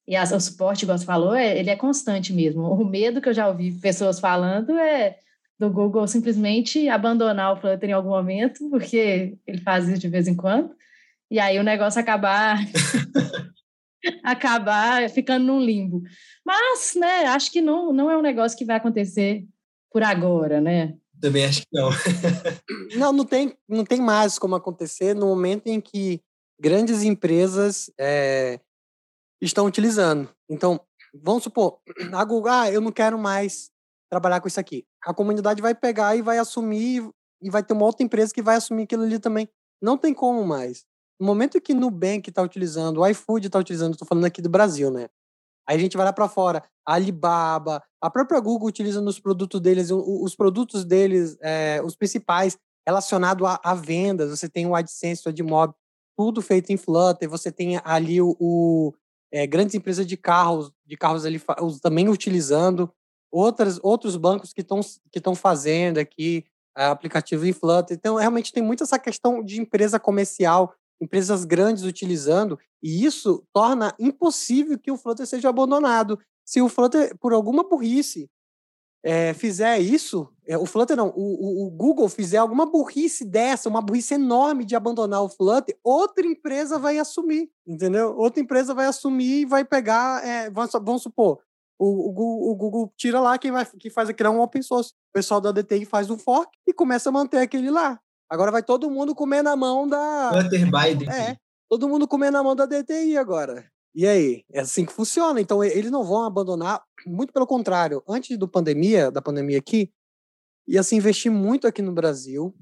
[0.07, 2.63] e a, o suporte, igual você falou, é, ele é constante mesmo.
[2.63, 5.17] O medo que eu já ouvi pessoas falando é
[5.57, 10.27] do Google simplesmente abandonar o Flutter em algum momento, porque ele faz isso de vez
[10.27, 10.75] em quando,
[11.31, 12.57] e aí o negócio acabar
[14.23, 16.03] acabar ficando num limbo.
[16.45, 19.45] Mas, né, acho que não, não é um negócio que vai acontecer
[19.91, 20.93] por agora, né?
[21.21, 21.89] Também acho que não.
[22.99, 26.21] não, não tem, não tem mais como acontecer no momento em que
[26.59, 28.59] grandes empresas é,
[29.47, 30.29] estão utilizando.
[30.49, 30.79] Então,
[31.13, 31.79] vamos supor,
[32.13, 33.71] a Google, ah, eu não quero mais
[34.09, 34.85] trabalhar com isso aqui.
[35.03, 37.09] A comunidade vai pegar e vai assumir,
[37.41, 39.49] e vai ter uma outra empresa que vai assumir aquilo ali também.
[39.81, 40.85] Não tem como mais.
[41.19, 44.91] No momento que Nubank está utilizando, o iFood está utilizando, estou falando aqui do Brasil,
[44.91, 45.07] né?
[45.67, 49.59] Aí a gente vai lá para fora, a Alibaba, a própria Google utiliza nos produtos
[49.59, 54.29] deles, os produtos deles, é, os principais, relacionados a, a, vendas.
[54.29, 55.73] Você tem o AdSense, o AdMob,
[56.15, 57.27] tudo feito em Flutter.
[57.29, 58.93] Você tem ali o, o
[59.31, 61.41] é, grandes empresas de carros, de carros ali
[61.81, 62.91] também utilizando
[63.31, 64.79] outras, outros bancos que estão
[65.11, 66.45] que estão fazendo aqui
[66.77, 67.95] é, aplicativos em Flutter.
[67.95, 73.93] Então, realmente tem muito essa questão de empresa comercial, empresas grandes utilizando, e isso torna
[73.99, 76.19] impossível que o Flutter seja abandonado.
[76.45, 78.29] Se o Flutter, por alguma burrice,
[79.05, 83.69] é, fizer isso, é, o Flutter não, o, o, o, Google fizer alguma burrice dessa,
[83.69, 88.15] uma burrice enorme de abandonar o Flutter, outra empresa vai assumir, entendeu?
[88.17, 91.39] Outra empresa vai assumir e vai pegar, é, vamos, vamos supor,
[91.77, 94.91] o, o, Google, tira lá quem vai que faz é um open source.
[94.91, 97.99] O pessoal da DTI faz um fork e começa a manter aquele lá.
[98.29, 100.31] Agora vai todo mundo comer na mão da.
[100.31, 101.09] Flutter by DTI.
[101.09, 101.37] É,
[101.69, 103.69] todo mundo comer na mão da DTI agora.
[103.95, 104.43] E aí?
[104.51, 105.39] É assim que funciona.
[105.39, 108.03] Então, eles não vão abandonar, muito pelo contrário.
[108.05, 109.89] Antes do pandemia, da pandemia aqui,
[110.67, 112.53] ia se investir muito aqui no Brasil.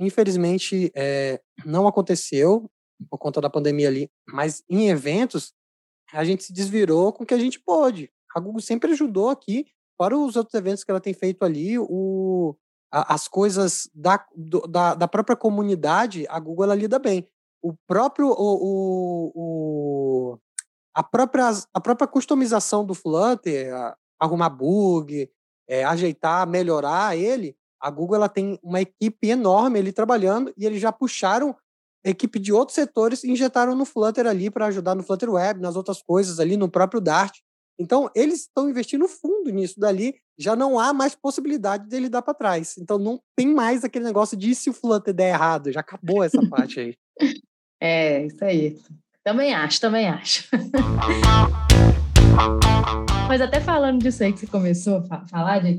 [0.00, 2.70] Infelizmente, é, não aconteceu
[3.10, 4.10] por conta da pandemia ali.
[4.26, 5.52] Mas em eventos,
[6.10, 8.10] a gente se desvirou com o que a gente pôde.
[8.34, 9.66] A Google sempre ajudou aqui,
[9.98, 12.56] para os outros eventos que ela tem feito ali, o,
[12.90, 17.28] a, as coisas da, do, da, da, própria comunidade, a Google ela lida bem.
[17.60, 20.38] O próprio o, o, o
[20.98, 23.72] a própria, a própria customização do Flutter,
[24.18, 25.30] arrumar bug,
[25.68, 30.80] é, ajeitar, melhorar ele, a Google ela tem uma equipe enorme ali trabalhando e eles
[30.80, 31.54] já puxaram
[32.04, 35.76] equipe de outros setores e injetaram no Flutter ali para ajudar no Flutter Web, nas
[35.76, 37.38] outras coisas ali, no próprio Dart.
[37.78, 42.34] Então, eles estão investindo fundo nisso dali, já não há mais possibilidade dele dar para
[42.34, 42.76] trás.
[42.76, 46.40] Então, não tem mais aquele negócio de se o Flutter der errado, já acabou essa
[46.50, 46.96] parte aí.
[47.80, 48.76] É, isso aí.
[49.28, 50.48] Também acho, também acho.
[53.28, 55.78] Mas até falando disso aí que você começou a falar, de,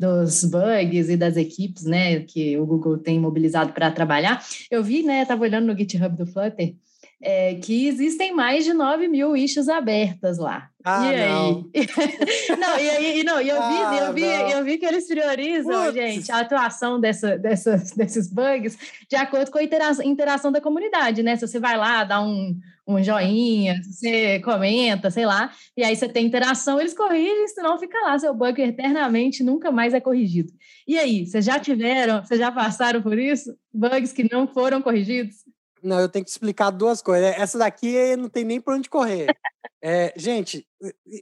[0.00, 5.04] dos bugs e das equipes, né, que o Google tem mobilizado para trabalhar, eu vi,
[5.04, 6.74] né, estava olhando no GitHub do Flutter,
[7.22, 10.68] é, que existem mais de 9 mil issues abertas lá.
[10.86, 11.28] Ah, e aí?
[11.30, 11.70] Não.
[12.60, 14.50] não, e aí, não, e eu vi, ah, eu vi, não.
[14.50, 15.94] eu vi que eles priorizam, Putz.
[15.94, 18.76] gente, a atuação dessa, dessas, desses bugs
[19.08, 21.36] de acordo com a interação, interação da comunidade, né?
[21.36, 22.54] Se você vai lá, dá um,
[22.86, 27.98] um joinha, você comenta, sei lá, e aí você tem interação, eles corrigem, senão fica
[28.00, 30.52] lá, seu bug eternamente nunca mais é corrigido.
[30.86, 33.56] E aí, vocês já tiveram, vocês já passaram por isso?
[33.72, 35.36] Bugs que não foram corrigidos?
[35.82, 37.34] Não, eu tenho que explicar duas coisas.
[37.38, 39.34] Essa daqui não tem nem por onde correr.
[39.82, 40.66] É, gente,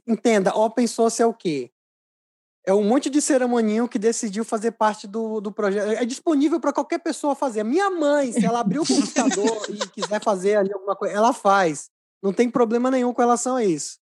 [0.07, 1.71] entenda, open source é o quê?
[2.65, 5.91] É um monte de ceramoninho que decidiu fazer parte do, do projeto.
[5.91, 7.63] É disponível para qualquer pessoa fazer.
[7.63, 11.89] Minha mãe, se ela abrir o computador e quiser fazer ali alguma coisa, ela faz.
[12.21, 13.99] Não tem problema nenhum com relação a isso.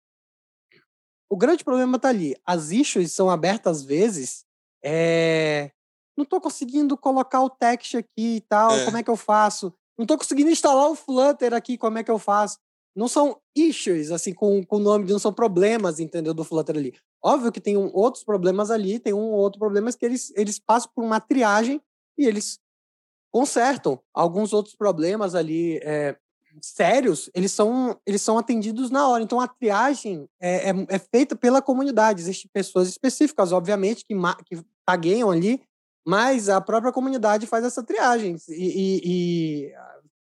[1.27, 2.36] O grande problema está ali.
[2.45, 4.45] As issues são abertas às vezes.
[4.84, 5.71] É...
[6.15, 8.71] Não estou conseguindo colocar o text aqui e tal.
[8.71, 8.86] É.
[8.86, 9.73] Como é que eu faço?
[9.97, 12.60] Não estou conseguindo instalar o Flutter aqui, como é que eu faço?
[12.95, 16.93] Não são issues, assim, com o nome, não são problemas, entendeu, do Flutter ali.
[17.23, 20.91] Óbvio que tem um, outros problemas ali, tem um outro problema que eles, eles passam
[20.93, 21.82] por uma triagem
[22.17, 22.60] e eles
[23.32, 23.99] consertam.
[24.13, 26.17] Alguns outros problemas ali é,
[26.62, 29.23] sérios, eles são, eles são atendidos na hora.
[29.23, 32.21] Então, a triagem é, é, é feita pela comunidade.
[32.21, 35.62] Existem pessoas específicas, obviamente, que, que tagueiam ali
[36.06, 39.73] mas a própria comunidade faz essa triagem e, e, e,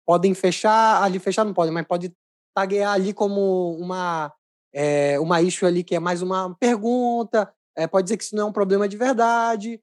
[0.07, 2.13] podem fechar ali fechar não podem mas pode
[2.55, 4.33] taguear ali como uma
[4.75, 8.45] é, uma issue ali que é mais uma pergunta é, pode dizer que isso não
[8.45, 9.83] é um problema de verdade.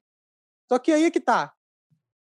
[0.67, 1.53] Só que aí é que tá.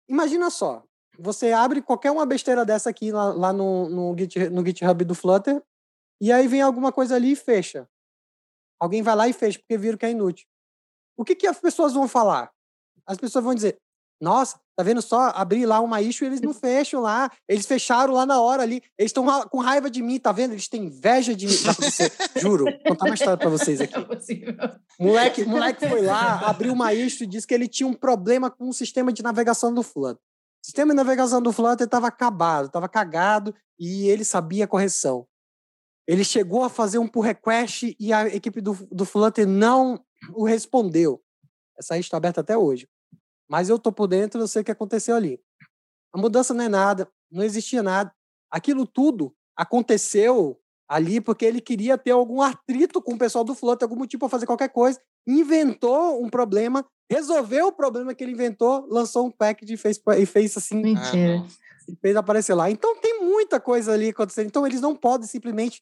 [0.09, 0.83] Imagina só
[1.17, 5.15] você abre qualquer uma besteira dessa aqui lá, lá no, no, Git, no GitHub do
[5.15, 5.63] Flutter
[6.19, 7.87] e aí vem alguma coisa ali e fecha.
[8.79, 10.47] Alguém vai lá e fecha porque viram que é inútil.
[11.15, 12.51] O que, que as pessoas vão falar?
[13.05, 13.79] As pessoas vão dizer:
[14.23, 15.33] nossa, tá vendo só?
[15.35, 17.29] Abrir lá uma issue, eles não fecham lá.
[17.45, 18.81] Eles fecharam lá na hora ali.
[18.97, 20.53] Eles estão com raiva de mim, tá vendo?
[20.53, 21.53] Eles têm inveja de mim.
[22.39, 23.93] Juro, vou contar uma história pra vocês aqui.
[23.93, 28.49] É moleque, moleque foi lá, abriu uma issue e disse que ele tinha um problema
[28.49, 30.15] com o sistema de navegação do Flutter.
[30.15, 35.27] O sistema de navegação do Flutter estava acabado, estava cagado e ele sabia a correção.
[36.07, 40.01] Ele chegou a fazer um pull request e a equipe do, do Flutter não
[40.33, 41.21] o respondeu.
[41.77, 42.87] Essa issue está aberta até hoje.
[43.53, 45.39] Mas eu tô por dentro, eu sei o que aconteceu ali.
[46.11, 48.11] A mudança não é nada, não existia nada.
[48.49, 53.85] Aquilo tudo aconteceu ali porque ele queria ter algum atrito com o pessoal do Flutter,
[53.85, 58.87] algum motivo para fazer qualquer coisa, inventou um problema, resolveu o problema que ele inventou,
[58.89, 60.81] lançou um package e fez, e fez assim.
[60.81, 61.45] Mentira.
[61.87, 62.71] E fez aparecer lá.
[62.71, 64.47] Então tem muita coisa ali acontecendo.
[64.47, 65.79] Então eles não podem simplesmente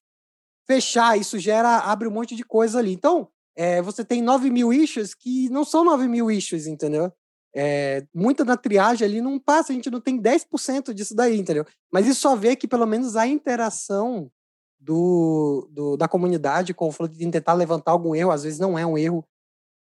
[0.68, 1.18] fechar.
[1.18, 2.92] Isso gera, abre um monte de coisa ali.
[2.92, 7.14] Então, é, você tem 9 mil issues que não são 9 mil issues, entendeu?
[7.54, 11.66] É, muita da triagem ali não passa, a gente não tem 10% disso daí, entendeu?
[11.92, 14.32] Mas isso só vê que pelo menos a interação
[14.80, 18.80] do, do da comunidade com o Flow de tentar levantar algum erro, às vezes não
[18.80, 19.26] é um erro,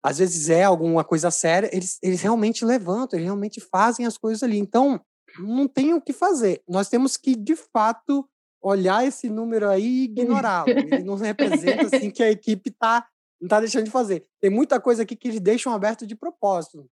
[0.03, 4.41] às vezes é alguma coisa séria, eles, eles realmente levantam, eles realmente fazem as coisas
[4.41, 4.57] ali.
[4.57, 4.99] Então,
[5.37, 6.63] não tem o que fazer.
[6.67, 8.27] Nós temos que, de fato,
[8.61, 10.69] olhar esse número aí e ignorá-lo.
[10.69, 13.05] Ele não representa assim que a equipe está
[13.41, 14.25] Não tá deixando de fazer.
[14.41, 16.89] Tem muita coisa aqui que eles deixam aberto de propósito.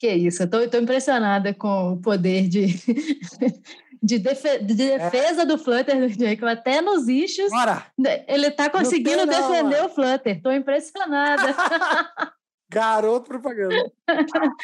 [0.00, 2.68] Que isso, eu tô, eu tô impressionada com o poder de,
[4.02, 4.98] de, defe, de é.
[4.98, 5.44] defesa é.
[5.44, 7.50] do Flutter do Jacob, até nos issues.
[7.50, 7.84] Bora.
[8.26, 10.40] Ele tá conseguindo não, defender não, o Flutter.
[10.40, 11.54] Tô impressionada.
[12.72, 13.92] Garoto propaganda.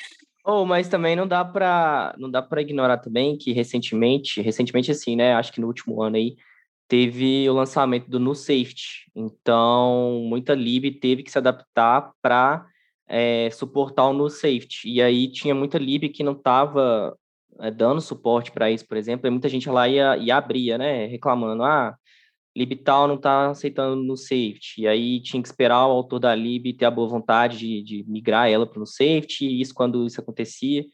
[0.49, 5.16] Oh, mas também não dá para não dá para ignorar também que recentemente, recentemente assim,
[5.16, 6.37] né, acho que no último ano aí
[6.87, 9.11] teve o lançamento do No Safety.
[9.12, 12.64] Então, muita lib teve que se adaptar para
[13.09, 14.88] é, suportar o No Safety.
[14.88, 17.16] E aí tinha muita lib que não estava
[17.61, 21.07] é, dando suporte para isso, por exemplo, e muita gente lá ia, ia abria, né,
[21.07, 21.97] reclamando, ah,
[22.57, 24.83] lib tal não está aceitando no safety.
[24.83, 28.05] E aí tinha que esperar o autor da lib ter a boa vontade de, de
[28.11, 30.85] migrar ela para o safety, isso quando isso acontecia.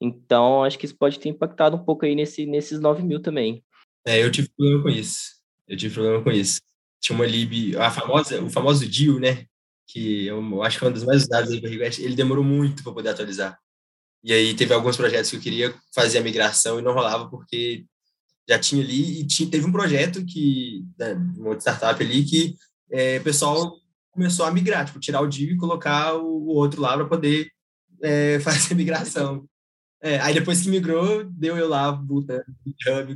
[0.00, 3.64] Então, acho que isso pode ter impactado um pouco aí nesse, nesses 9 mil também.
[4.06, 5.36] É, eu tive problema com isso.
[5.66, 6.60] Eu tive problema com isso.
[7.00, 9.46] Tinha uma lib, a famosa, o famoso DIL, né?
[9.86, 12.02] Que eu acho que é um dos mais usados para request.
[12.02, 13.58] Ele demorou muito para poder atualizar.
[14.22, 17.84] E aí teve alguns projetos que eu queria fazer a migração e não rolava porque
[18.48, 22.56] já tinha ali e tinha, teve um projeto que né, uma startup ali que
[22.90, 23.76] é, o pessoal
[24.10, 27.48] começou a migrar, tipo tirar o DIV e colocar o, o outro lá para poder
[28.02, 29.46] é, fazer a migração.
[30.02, 32.44] É, aí depois que migrou, deu eu lá botando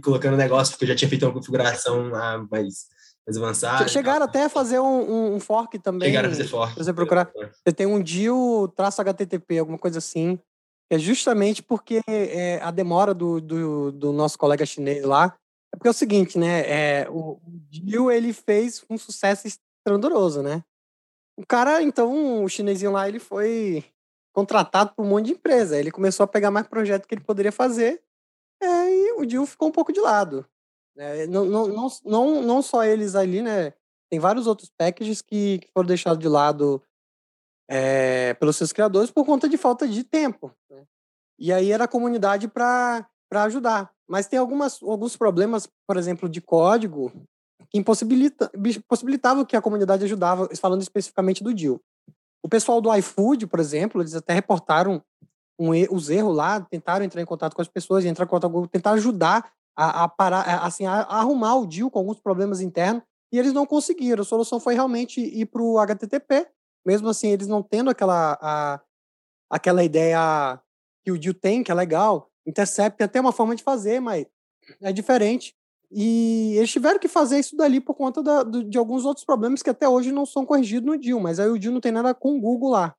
[0.02, 2.86] colocando negócio, porque eu já tinha feito uma configuração lá mais,
[3.36, 3.88] avançada.
[3.88, 6.08] Chegaram até a fazer um, um, fork também.
[6.08, 6.74] Chegaram a fazer fork.
[6.76, 7.30] você procurar.
[7.34, 10.38] Você tem um DIL traço HTTP, alguma coisa assim.
[10.90, 15.36] É justamente porque é, a demora do, do, do, nosso colega chinês lá.
[15.72, 16.60] É porque é o seguinte, né?
[16.66, 20.64] É, o, o DIL ele fez um sucesso estrondoso, né?
[21.38, 23.84] O cara, então, o chinesinho lá, ele foi
[24.34, 25.78] contratado por um monte de empresa.
[25.78, 28.02] Ele começou a pegar mais projetos que ele poderia fazer
[28.62, 30.44] é, e o DIL ficou um pouco de lado.
[30.96, 33.72] É, não, não, não, não, só eles ali, né?
[34.10, 36.82] Tem vários outros packages que, que foram deixados de lado
[37.68, 40.52] é, pelos seus criadores por conta de falta de tempo.
[40.68, 40.84] Né?
[41.38, 43.92] E aí era a comunidade para ajudar.
[44.08, 47.12] Mas tem algumas, alguns problemas, por exemplo, de código
[47.70, 48.50] que impossibilita,
[48.88, 51.80] possibilitavam que a comunidade ajudava, falando especificamente do DIL.
[52.42, 55.00] O pessoal do iFood, por exemplo, eles até reportaram
[55.56, 58.92] um, os erros lá, tentaram entrar em contato com as pessoas, entrar em contato tentar
[58.92, 63.02] ajudar a, a parar, a, assim, a, arrumar o DIL com alguns problemas internos,
[63.32, 64.22] e eles não conseguiram.
[64.22, 66.48] A solução foi realmente ir para o HTTP,
[66.84, 68.80] mesmo assim, eles não tendo aquela, a,
[69.48, 70.60] aquela ideia
[71.04, 74.26] que o DIL tem, que é legal, Intercept é até uma forma de fazer, mas
[74.82, 75.54] é diferente.
[75.90, 79.70] E eles tiveram que fazer isso dali por conta da, de alguns outros problemas que
[79.70, 82.36] até hoje não são corrigidos no DIL, mas aí o DIL não tem nada com
[82.36, 82.94] o Google lá.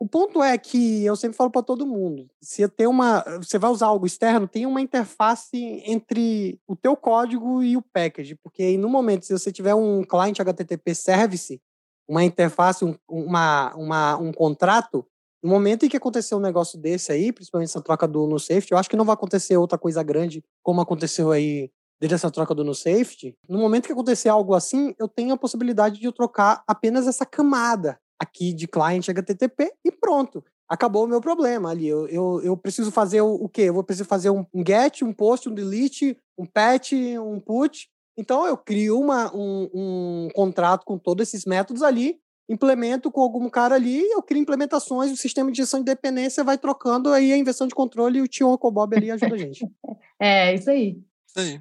[0.00, 3.68] O ponto é que eu sempre falo para todo mundo, se tem uma, você vai
[3.68, 8.78] usar algo externo, tem uma interface entre o teu código e o package, porque aí
[8.78, 11.60] no momento se você tiver um client HTTP service,
[12.08, 15.04] uma interface, um, uma, uma, um contrato,
[15.42, 18.72] no momento em que acontecer um negócio desse aí, principalmente essa troca do no safety,
[18.72, 22.54] eu acho que não vai acontecer outra coisa grande como aconteceu aí desde essa troca
[22.54, 23.36] do no safety.
[23.48, 27.26] No momento que acontecer algo assim, eu tenho a possibilidade de eu trocar apenas essa
[27.26, 30.44] camada aqui de client HTTP e pronto.
[30.68, 31.86] Acabou o meu problema ali.
[31.86, 33.62] Eu, eu, eu preciso fazer o, o quê?
[33.62, 37.88] Eu vou preciso fazer um, um get, um post, um delete, um patch, um put
[38.18, 43.48] então eu crio uma, um, um contrato com todos esses métodos ali, implemento com algum
[43.48, 47.36] cara ali, eu crio implementações, o sistema de gestão de dependência vai trocando, aí a
[47.36, 49.64] inversão de controle e o tio Bob ali ajuda a gente.
[50.20, 51.00] é, isso aí.
[51.28, 51.60] Isso aí.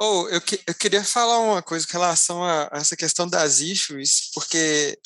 [0.00, 3.58] Oh, eu, que, eu queria falar uma coisa com relação a, a essa questão das
[3.58, 4.96] issues, porque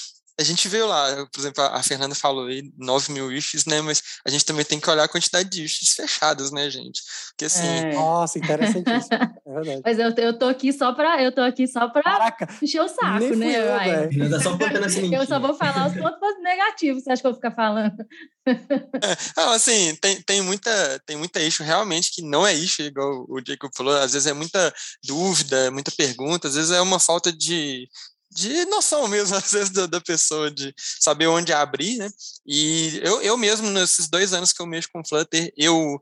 [0.41, 3.81] a gente viu lá, por exemplo, a Fernanda falou aí 9 mil issues, né?
[3.81, 7.03] Mas a gente também tem que olhar a quantidade de issues fechadas, né, gente?
[7.31, 7.67] Porque assim.
[7.67, 7.93] É.
[7.95, 9.09] Nossa, interessantíssimo.
[9.13, 9.83] É verdade.
[9.85, 11.21] Mas eu, eu tô aqui só pra.
[11.21, 14.09] Eu tô aqui só pra Caraca, encher o saco, né?
[14.13, 17.33] Eu, eu, só assim, eu só vou falar os pontos negativos, você acha que eu
[17.33, 18.07] vou ficar falando?
[18.47, 20.71] É, não, assim, tem, tem, muita,
[21.05, 24.33] tem muita issue realmente que não é issue, igual o Jacob falou, às vezes é
[24.33, 24.73] muita
[25.05, 27.89] dúvida, muita pergunta, às vezes é uma falta de,
[28.31, 32.11] de noção mesmo, às vezes, da, da, pessoa, de saber onde abrir, né?
[32.47, 36.01] E eu, eu mesmo, nesses dois anos que eu mexo com Flutter, eu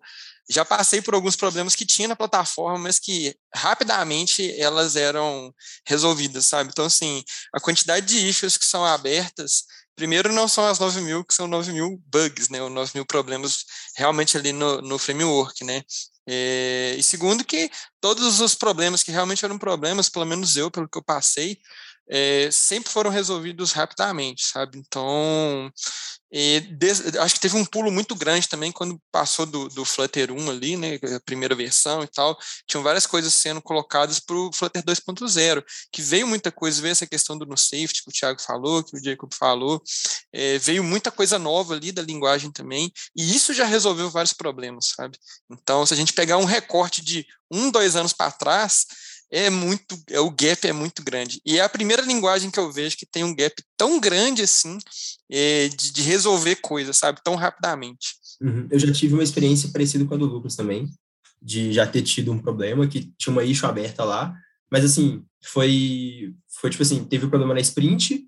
[0.49, 5.53] já passei por alguns problemas que tinha na plataforma, mas que rapidamente elas eram
[5.87, 6.71] resolvidas, sabe?
[6.71, 9.65] Então, assim, a quantidade de issues que são abertas,
[9.97, 12.63] primeiro não são as 9 mil, que são 9 mil bugs, né?
[12.63, 13.65] Ou 9 mil problemas
[13.97, 15.83] realmente ali no, no framework, né?
[16.29, 17.71] É, e segundo que
[18.01, 21.59] todos os problemas que realmente eram problemas, pelo menos eu, pelo que eu passei,
[22.09, 24.79] é, sempre foram resolvidos rapidamente, sabe?
[24.79, 25.73] Então,
[26.77, 30.51] des, acho que teve um pulo muito grande também quando passou do, do Flutter 1
[30.51, 32.37] ali, né, a primeira versão e tal.
[32.67, 37.07] Tinham várias coisas sendo colocadas para o Flutter 2.0, que veio muita coisa, veio essa
[37.07, 39.83] questão do no safety que o Thiago falou, que o Jacob falou,
[40.33, 44.93] é, veio muita coisa nova ali da linguagem também, e isso já resolveu vários problemas,
[44.97, 45.17] sabe?
[45.51, 48.85] Então, se a gente pegar um recorte de um, dois anos para trás,
[49.31, 51.41] é muito, é, o gap é muito grande.
[51.45, 54.79] E é a primeira linguagem que eu vejo que tem um gap tão grande assim
[55.31, 58.15] é, de, de, resolver coisas, sabe, tão rapidamente.
[58.41, 58.69] Uhum.
[58.71, 60.89] Eu já tive uma experiência parecida com a do Lucas também,
[61.43, 64.35] de já ter tido um problema que tinha uma issue aberta lá,
[64.71, 68.27] mas assim, foi, foi tipo assim, teve um problema na sprint,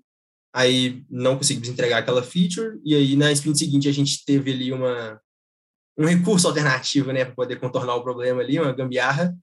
[0.53, 4.71] aí não conseguimos entregar aquela feature, e aí na sprint seguinte a gente teve ali
[4.71, 5.19] uma,
[5.97, 9.35] um recurso alternativo, né, para poder contornar o problema ali, uma gambiarra,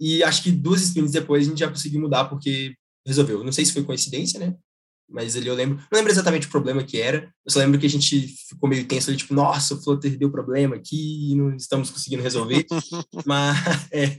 [0.00, 2.74] e acho que duas sprints depois a gente já conseguiu mudar porque
[3.06, 3.44] resolveu.
[3.44, 4.54] Não sei se foi coincidência, né?
[5.08, 7.30] Mas ali eu lembro, não lembro exatamente o problema que era.
[7.44, 10.30] Eu só lembro que a gente ficou meio tenso ali, tipo, nossa, o Flutter deu
[10.30, 12.64] problema aqui e não estamos conseguindo resolver.
[13.26, 14.18] mas, é,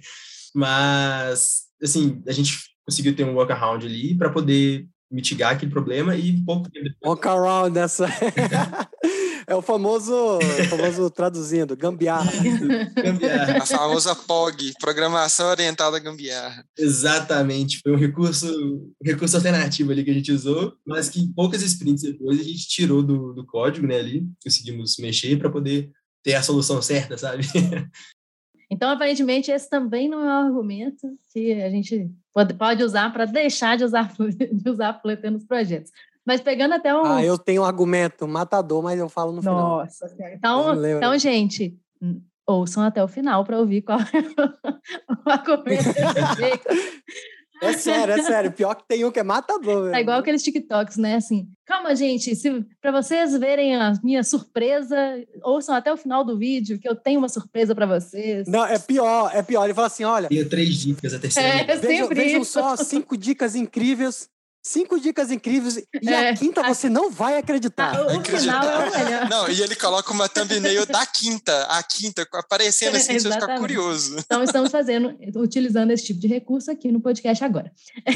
[0.53, 6.31] mas, assim, a gente conseguiu ter um workaround ali para poder mitigar aquele problema e
[6.31, 7.09] um pouco tempo depois...
[7.09, 8.07] Workaround dessa...
[9.47, 10.39] É o famoso,
[10.69, 12.31] famoso traduzindo, gambiarra.
[12.95, 13.57] gambiarra.
[13.57, 16.65] A famosa POG, Programação Orientada a Gambiarra.
[16.77, 21.61] Exatamente, foi um recurso, um recurso alternativo ali que a gente usou, mas que poucas
[21.61, 25.91] sprints depois a gente tirou do, do código, né, ali, conseguimos mexer para poder
[26.23, 27.43] ter a solução certa, sabe?
[28.73, 33.25] Então, aparentemente, esse também não é um argumento que a gente pode, pode usar para
[33.25, 35.91] deixar de usar, de usar Flutter nos projetos.
[36.25, 37.03] Mas pegando até um.
[37.03, 39.79] Ah, eu tenho um argumento matador, mas eu falo no final.
[39.79, 41.75] Nossa, então, então gente,
[42.47, 44.03] ouçam até o final para ouvir qual é
[45.25, 45.89] o argumento
[47.61, 48.51] É sério, é sério.
[48.51, 49.93] Pior que tem um que é matador.
[49.93, 51.15] É igual aqueles TikToks, né?
[51.15, 52.35] Assim, calma, gente.
[52.35, 54.95] Se para vocês verem a minha surpresa,
[55.43, 58.47] ouçam até o final do vídeo que eu tenho uma surpresa para vocês.
[58.47, 59.65] Não, é pior, é pior.
[59.65, 60.27] Ele fala assim, olha.
[60.27, 61.49] Tenho três dicas, a terceira.
[61.49, 64.27] É, vejam, vejam só cinco dicas incríveis
[64.63, 66.67] Cinco dicas incríveis e é, a quinta a...
[66.67, 67.97] você não vai acreditar.
[67.97, 69.27] A, o final é o melhor.
[69.27, 74.17] Não, e ele coloca uma thumbnail da quinta, a quinta, aparecendo assim, você fica curioso.
[74.19, 77.71] Então, estamos fazendo, utilizando esse tipo de recurso aqui no podcast agora.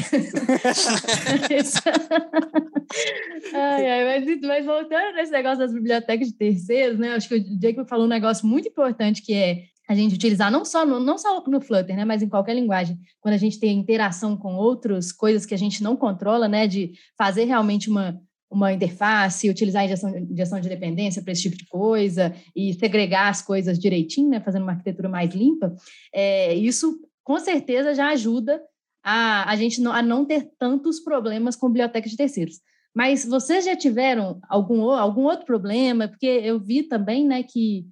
[3.52, 7.14] ai, ai, mas, mas, voltando nesse negócio das bibliotecas de terceiros, né?
[7.14, 10.64] Acho que o Jacob falou um negócio muito importante que é a gente utilizar não
[10.64, 13.78] só no, não só no Flutter, né, mas em qualquer linguagem, quando a gente tem
[13.78, 18.20] interação com outras coisas que a gente não controla, né, de fazer realmente uma,
[18.50, 23.42] uma interface, utilizar injeção, injeção de dependência para esse tipo de coisa e segregar as
[23.42, 25.74] coisas direitinho, né, fazendo uma arquitetura mais limpa,
[26.12, 28.60] é, isso com certeza já ajuda
[29.04, 32.60] a, a gente não, a não ter tantos problemas com bibliotecas de terceiros.
[32.94, 36.08] Mas vocês já tiveram algum, algum outro problema?
[36.08, 37.86] Porque eu vi também né, que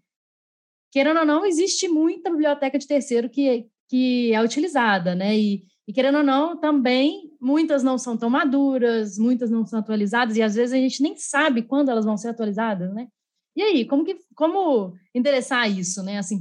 [0.95, 5.37] querendo ou não, existe muita biblioteca de terceiro que, que é utilizada, né?
[5.37, 10.37] E, e, querendo ou não, também muitas não são tão maduras, muitas não são atualizadas,
[10.37, 13.09] e às vezes a gente nem sabe quando elas vão ser atualizadas, né?
[13.57, 16.19] E aí, como, que, como endereçar isso, né?
[16.19, 16.41] Assim,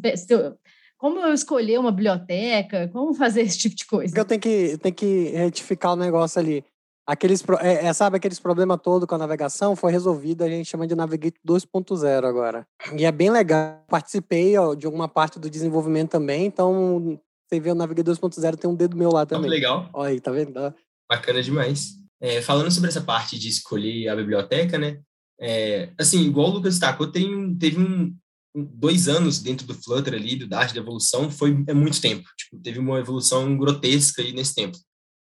[1.00, 4.16] como eu escolher uma biblioteca, como fazer esse tipo de coisa?
[4.16, 6.64] Eu tenho que, tenho que retificar o negócio ali.
[7.06, 9.76] Aqueles, é, é, sabe aqueles problemas todos com a navegação?
[9.76, 12.66] Foi resolvido, a gente chama de Navigate 2.0 agora.
[12.98, 13.84] E é bem legal.
[13.90, 18.70] Participei ó, de alguma parte do desenvolvimento também, então você vê o Navigate 2.0, tem
[18.70, 19.50] um dedo meu lá também.
[19.50, 19.90] Muito legal.
[19.94, 20.74] Olha aí, tá vendo?
[21.10, 21.96] Bacana demais.
[22.22, 25.02] É, falando sobre essa parte de escolher a biblioteca, né?
[25.40, 28.16] É, assim, igual o Lucas destacou, tem, teve um,
[28.56, 32.24] dois anos dentro do Flutter ali, do Dart, de evolução, foi é muito tempo.
[32.38, 34.78] Tipo, teve uma evolução grotesca aí nesse tempo.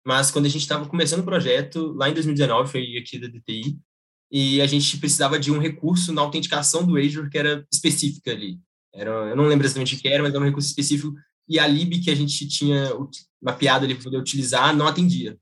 [0.08, 3.78] Mas quando a gente estava começando o projeto, lá em 2019, foi aqui da DTI,
[4.32, 8.58] e a gente precisava de um recurso na autenticação do Azure que era específica ali.
[8.96, 11.14] Era, eu não lembro exatamente o que era, mas era um recurso específico,
[11.50, 12.90] e a lib que a gente tinha
[13.42, 15.38] mapeado ali para poder utilizar não atendia.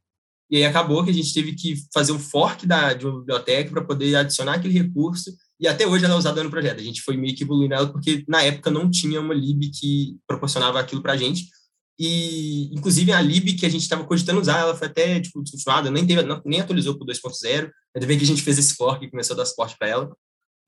[0.50, 3.70] E aí acabou que a gente teve que fazer um fork da, de uma biblioteca
[3.70, 6.80] para poder adicionar aquele recurso, e até hoje ela é usada no projeto.
[6.80, 10.18] A gente foi meio que evoluindo ela, porque na época não tinha uma lib que
[10.26, 11.50] proporcionava aquilo para a gente,
[11.98, 15.90] e, inclusive, a lib que a gente estava cogitando usar, ela foi até, tipo, descontinuada,
[15.90, 17.72] nem, teve, não, nem atualizou para o 2.0.
[17.96, 20.18] Ainda bem que a gente fez esse fork começou a dar suporte para ela.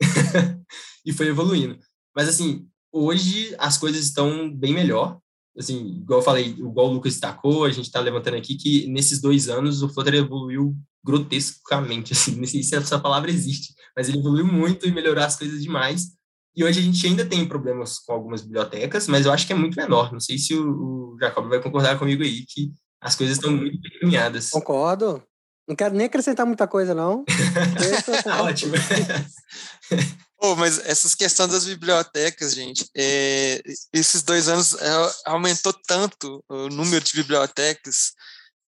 [1.05, 1.77] e foi evoluindo.
[2.15, 5.19] Mas, assim, hoje as coisas estão bem melhor.
[5.57, 9.19] Assim, igual eu falei, igual o Lucas destacou, a gente está levantando aqui que nesses
[9.19, 14.19] dois anos o Flutter evoluiu grotescamente, assim, não sei se essa palavra existe, mas ele
[14.19, 16.16] evoluiu muito e melhorou as coisas demais.
[16.57, 19.55] E hoje a gente ainda tem problemas com algumas bibliotecas, mas eu acho que é
[19.55, 20.11] muito menor.
[20.11, 23.79] Não sei se o, o Jacob vai concordar comigo aí, que as coisas estão muito
[23.79, 24.49] bem caminhadas.
[24.49, 25.23] Concordo.
[25.67, 27.23] Não quero nem acrescentar muita coisa, não.
[28.43, 28.73] Ótimo.
[30.39, 33.59] Oh, mas essas questões das bibliotecas, gente, é,
[33.91, 38.11] esses dois anos é, aumentou tanto o número de bibliotecas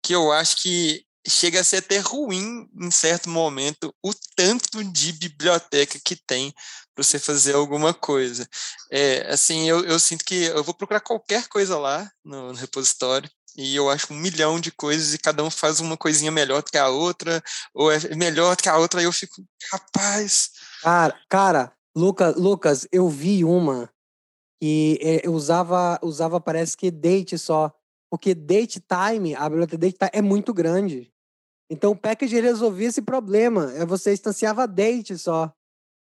[0.00, 5.12] que eu acho que chega a ser até ruim em certo momento o tanto de
[5.14, 6.54] biblioteca que tem
[6.96, 8.48] para você fazer alguma coisa.
[8.90, 13.30] É, assim, eu, eu sinto que eu vou procurar qualquer coisa lá no, no repositório
[13.54, 16.70] e eu acho um milhão de coisas e cada um faz uma coisinha melhor do
[16.70, 17.42] que a outra,
[17.74, 20.50] ou é melhor do que a outra, aí eu fico, rapaz.
[20.82, 23.90] Cara, cara, Lucas, Lucas, eu vi uma
[24.60, 27.72] que eu usava, usava parece que date só,
[28.10, 31.12] porque date time, a biblioteca date time é muito grande.
[31.70, 35.52] Então o package resolvia esse problema, é você instanciava date só.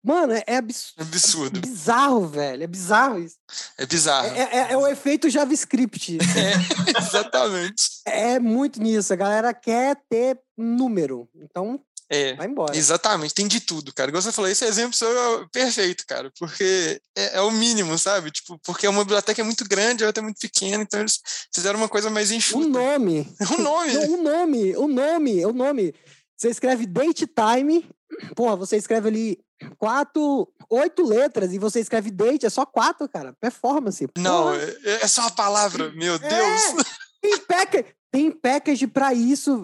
[0.06, 1.02] Mano, é, é absurdo.
[1.02, 1.58] absurdo.
[1.58, 2.64] É bizarro, velho.
[2.64, 3.38] É bizarro isso.
[3.76, 4.28] É bizarro.
[4.28, 6.20] É, é, é o efeito JavaScript.
[6.36, 8.02] É, exatamente.
[8.06, 9.12] É muito nisso.
[9.12, 11.28] A galera quer ter número.
[11.36, 12.78] Então, é, vai embora.
[12.78, 13.34] Exatamente.
[13.34, 14.10] Tem de tudo, cara.
[14.10, 16.32] Igual você falou, esse exemplo é perfeito, cara.
[16.38, 18.30] Porque é, é, o mínimo, sabe?
[18.30, 20.84] Tipo, porque uma biblioteca é muito grande, a outra é muito pequena.
[20.84, 21.20] Então, eles
[21.54, 22.68] fizeram uma coisa mais enxuta.
[22.68, 23.28] Um nome.
[23.58, 23.98] um nome.
[23.98, 24.78] um nome.
[24.78, 25.46] Um nome.
[25.46, 25.96] Um nome.
[26.38, 27.90] Você escreve date time.
[28.36, 29.45] Porra, você escreve ali
[29.78, 33.34] quatro, oito letras e você escreve date, é só quatro, cara.
[33.40, 34.08] Performance.
[34.18, 36.86] Não, é, é só a palavra, meu é, Deus.
[37.22, 39.64] Tem package, tem package para isso,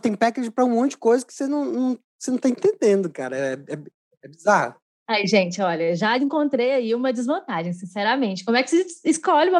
[0.00, 3.10] tem package para um monte de coisa que você não, não, você não tá entendendo,
[3.10, 3.36] cara.
[3.36, 3.78] É, é,
[4.22, 4.76] é bizarro.
[5.08, 8.44] Aí, gente, olha, já encontrei aí uma desvantagem, sinceramente.
[8.44, 9.50] Como é que se escolhe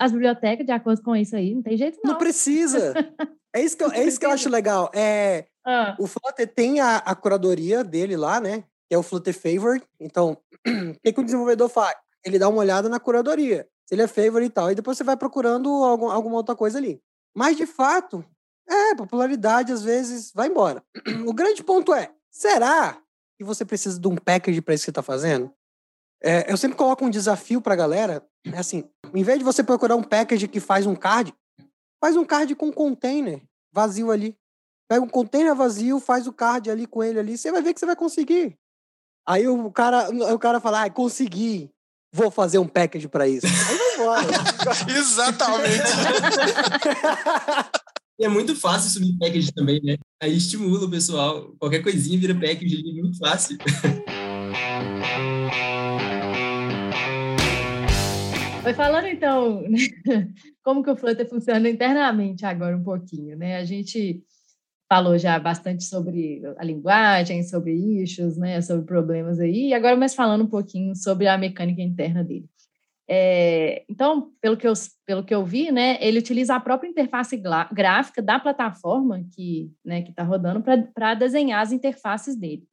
[0.00, 1.54] as bibliotecas de acordo com isso aí?
[1.54, 2.12] Não tem jeito, não.
[2.12, 2.92] Não precisa.
[3.54, 4.90] É isso que eu, é isso que eu acho legal.
[4.92, 5.96] É, ah.
[5.98, 8.64] O Flutter tem a, a curadoria dele lá, né?
[8.88, 9.86] Que é o Flutter Favorite.
[10.00, 11.96] Então, o que, que o desenvolvedor faz?
[12.24, 15.04] Ele dá uma olhada na curadoria, se ele é favorite e tal, e depois você
[15.04, 17.00] vai procurando algum, alguma outra coisa ali.
[17.34, 18.24] Mas, de fato,
[18.68, 20.82] é, popularidade às vezes vai embora.
[21.26, 22.98] O grande ponto é, será
[23.38, 25.52] que você precisa de um package para isso que você está fazendo?
[26.22, 29.62] É, eu sempre coloco um desafio para a galera, é assim, em vez de você
[29.62, 31.34] procurar um package que faz um card,
[32.00, 34.36] faz um card com container vazio ali.
[34.88, 37.80] Pega um container vazio, faz o card ali com ele ali, você vai ver que
[37.80, 38.56] você vai conseguir.
[39.28, 41.68] Aí o cara, o cara fala, ah, consegui,
[42.12, 43.44] vou fazer um package para isso.
[43.44, 44.26] Aí vai embora.
[44.96, 45.82] Exatamente.
[48.20, 49.96] E é muito fácil subir package também, né?
[50.22, 51.52] Aí estimula o pessoal.
[51.58, 53.58] Qualquer coisinha vira package ali, muito fácil.
[58.62, 59.64] Foi falando então,
[60.62, 63.56] como que o Flutter funciona internamente agora um pouquinho, né?
[63.58, 64.22] A gente
[64.88, 70.14] falou já bastante sobre a linguagem, sobre issues, né, sobre problemas aí, e agora mais
[70.14, 72.48] falando um pouquinho sobre a mecânica interna dele.
[73.08, 74.72] É, então, pelo que, eu,
[75.04, 77.40] pelo que eu vi, né, ele utiliza a própria interface
[77.72, 80.62] gráfica da plataforma que né, está rodando
[80.92, 82.66] para desenhar as interfaces dele.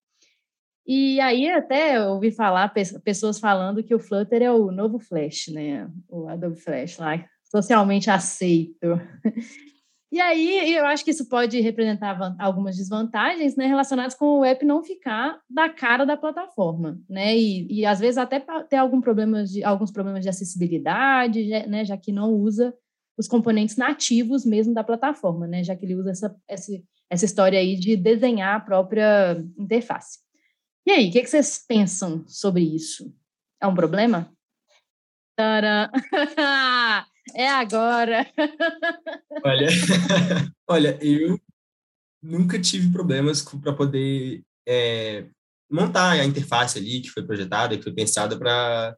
[0.85, 5.47] E aí até eu ouvi falar pessoas falando que o Flutter é o novo Flash,
[5.47, 8.99] né, o Adobe Flash lá, socialmente aceito.
[10.13, 14.63] E aí, eu acho que isso pode representar algumas desvantagens né, relacionadas com o app
[14.63, 17.35] não ficar da cara da plataforma, né?
[17.35, 21.97] E, e às vezes até ter algum problema de, alguns problemas de acessibilidade, né, já
[21.97, 22.75] que não usa
[23.17, 25.63] os componentes nativos mesmo da plataforma, né?
[25.63, 26.71] Já que ele usa essa, essa,
[27.09, 30.19] essa história aí de desenhar a própria interface.
[30.85, 33.11] E aí, o que, que vocês pensam sobre isso?
[33.59, 34.31] É um problema?
[35.35, 35.89] Tcharam!
[37.33, 38.27] É agora.
[39.43, 39.67] Olha,
[40.67, 41.39] olha, eu
[42.21, 45.25] nunca tive problemas para poder é,
[45.69, 48.95] montar a interface ali que foi projetada, que foi pensada para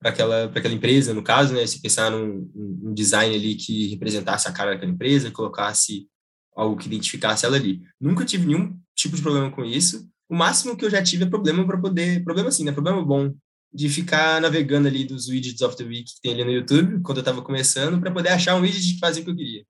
[0.00, 3.88] para aquela, para aquela empresa, no caso, né, se pensar num, num, design ali que
[3.88, 6.08] representasse a cara daquela empresa, colocasse
[6.56, 7.82] algo que identificasse ela ali.
[8.00, 10.08] Nunca tive nenhum tipo de problema com isso.
[10.26, 13.34] O máximo que eu já tive é problema para poder, problema assim, né, problema bom,
[13.72, 17.18] de ficar navegando ali dos widgets of the week que tem ali no YouTube, quando
[17.18, 19.64] eu estava começando, para poder achar um widget que fazia o que eu queria.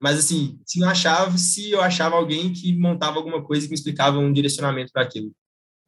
[0.00, 3.76] Mas, assim, se não achava, se eu achava alguém que montava alguma coisa que me
[3.76, 5.32] explicava um direcionamento para aquilo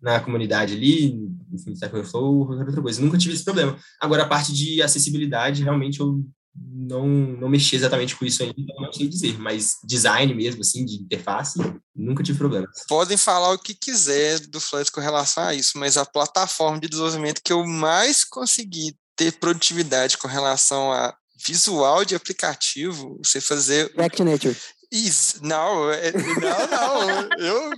[0.00, 1.14] na comunidade ali,
[1.52, 3.00] enfim, Stack Overflow, qualquer outra coisa.
[3.00, 3.76] Nunca tive esse problema.
[4.00, 6.24] Agora, a parte de acessibilidade, realmente, eu
[6.59, 10.84] não, não mexi exatamente com isso ainda, então não sei dizer, mas design mesmo, assim,
[10.84, 11.59] de interface,
[11.94, 12.66] nunca tive problema.
[12.88, 16.88] Podem falar o que quiser do Flutter com relação a isso, mas a plataforma de
[16.88, 23.92] desenvolvimento que eu mais consegui ter produtividade com relação a visual de aplicativo, você fazer...
[23.96, 24.57] React Nature.
[24.90, 27.72] Isso, não, é, não, não, eu,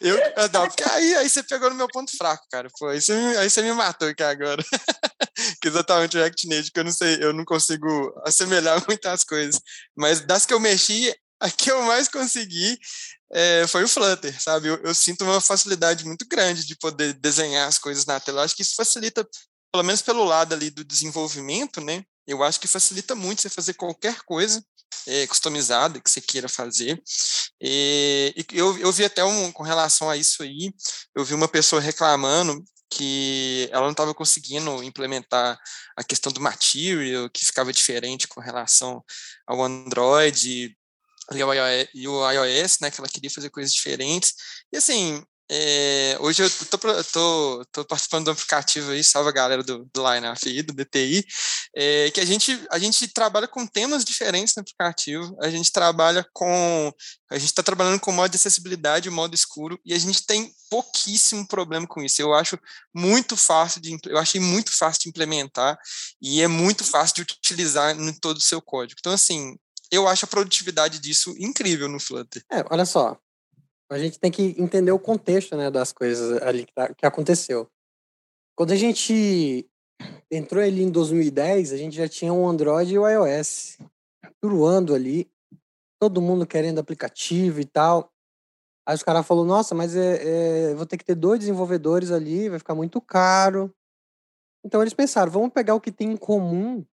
[0.00, 0.16] eu,
[0.52, 3.50] não, porque aí, aí você pegou no meu ponto fraco, cara, pô, aí você, aí
[3.50, 4.64] você me matou aqui agora,
[5.68, 9.60] exatamente o React Native, que eu não sei, eu não consigo assemelhar muitas coisas,
[9.96, 12.78] mas das que eu mexi, a que eu mais consegui
[13.32, 14.68] é, foi o Flutter, sabe?
[14.68, 18.40] Eu, eu, sinto uma facilidade muito grande de poder desenhar as coisas na tela.
[18.40, 19.28] Eu acho que isso facilita,
[19.72, 22.04] pelo menos pelo lado ali do desenvolvimento, né?
[22.26, 24.64] Eu acho que facilita muito você fazer qualquer coisa
[25.06, 27.02] é, customizada que você queira fazer.
[27.60, 30.72] E, eu, eu vi até um, com relação a isso aí,
[31.14, 35.58] eu vi uma pessoa reclamando que ela não estava conseguindo implementar
[35.96, 39.04] a questão do material, que ficava diferente com relação
[39.46, 40.76] ao Android
[41.32, 44.34] e o iOS, né, que ela queria fazer coisas diferentes.
[44.72, 49.62] E assim, é, hoje eu tô, tô, tô, participando do aplicativo aí, salva a galera
[49.62, 51.24] do, do Lineup aí, do DTI,
[51.74, 56.26] é, que a gente, a gente trabalha com temas diferentes no aplicativo, a gente trabalha
[56.32, 56.92] com,
[57.30, 61.46] a gente está trabalhando com modo de acessibilidade modo escuro, e a gente tem pouquíssimo
[61.46, 62.58] problema com isso, eu acho
[62.92, 65.78] muito fácil de, eu achei muito fácil de implementar,
[66.20, 69.56] e é muito fácil de utilizar em todo o seu código, então assim,
[69.92, 72.42] eu acho a produtividade disso incrível no Flutter.
[72.50, 73.16] É, olha só,
[73.90, 77.68] a gente tem que entender o contexto né, das coisas ali que, tá, que aconteceu.
[78.56, 79.68] Quando a gente
[80.30, 83.78] entrou ali em 2010, a gente já tinha o um Android e o iOS
[84.40, 85.30] turuando ali,
[86.00, 88.12] todo mundo querendo aplicativo e tal.
[88.86, 92.48] Aí os caras falaram, nossa, mas é, é, vou ter que ter dois desenvolvedores ali,
[92.48, 93.74] vai ficar muito caro.
[94.64, 96.84] Então eles pensaram, vamos pegar o que tem em comum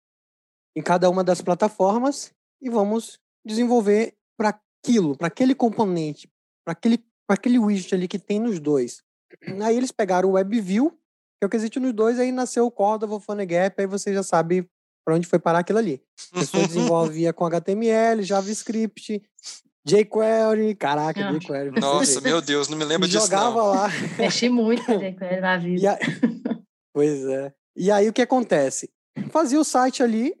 [0.75, 6.27] em cada uma das plataformas e vamos desenvolver para aquilo, para aquele componente,
[6.65, 6.97] para aquele,
[7.27, 9.03] pra aquele widget ali que tem nos dois.
[9.63, 12.71] Aí eles pegaram o WebView, que é o que existe nos dois, aí nasceu o
[12.71, 14.69] Cordova, PhoneGap, aí você já sabe
[15.05, 16.01] para onde foi parar aquilo ali.
[16.31, 19.21] A pessoa desenvolvia com HTML, JavaScript,
[19.85, 21.31] jQuery, caraca, ah.
[21.31, 21.79] jQuery.
[21.79, 23.67] Nossa, meu Deus, não me lembro disso jogava não.
[23.67, 23.89] lá.
[24.17, 25.99] Mexi muito com jQuery na vida.
[26.93, 27.53] Pois é.
[27.75, 28.89] E aí o que acontece?
[29.29, 30.35] Fazia o site ali,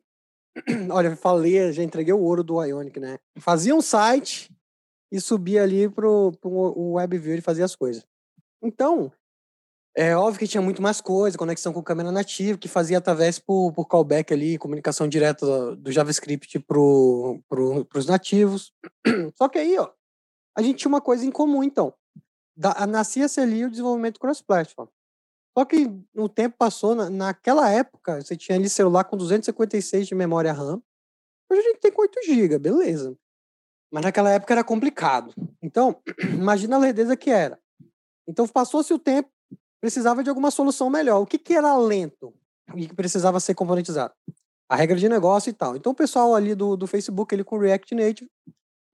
[0.91, 3.17] olha, falei, já entreguei o ouro do Ionic, né?
[3.39, 4.49] Fazia um site,
[5.13, 8.03] e subia ali pro, o WebView e fazia as coisas.
[8.63, 9.11] Então,
[9.95, 13.71] é óbvio que tinha muito mais coisa, conexão com câmera nativa, que fazia através por,
[13.73, 18.73] por callback ali, comunicação direta do, JavaScript pro, pro, nativos.
[19.37, 19.91] Só que aí, ó,
[20.57, 21.93] a gente tinha uma coisa em comum, então.
[22.89, 24.87] Nascia-se ali o desenvolvimento cross-platform.
[25.55, 30.15] Só que o tempo passou, na, naquela época, você tinha ali celular com 256 de
[30.15, 30.81] memória RAM.
[31.51, 33.15] Hoje a gente tem com 8 GB, beleza.
[33.93, 35.31] Mas naquela época era complicado.
[35.61, 36.01] Então,
[36.33, 37.59] imagina a lerdeza que era.
[38.27, 39.29] Então, passou-se o tempo,
[39.79, 41.21] precisava de alguma solução melhor.
[41.21, 42.33] O que, que era lento
[42.75, 44.11] e que precisava ser componentizado?
[44.67, 45.75] A regra de negócio e tal.
[45.75, 48.31] Então, o pessoal ali do, do Facebook, ele com React Native,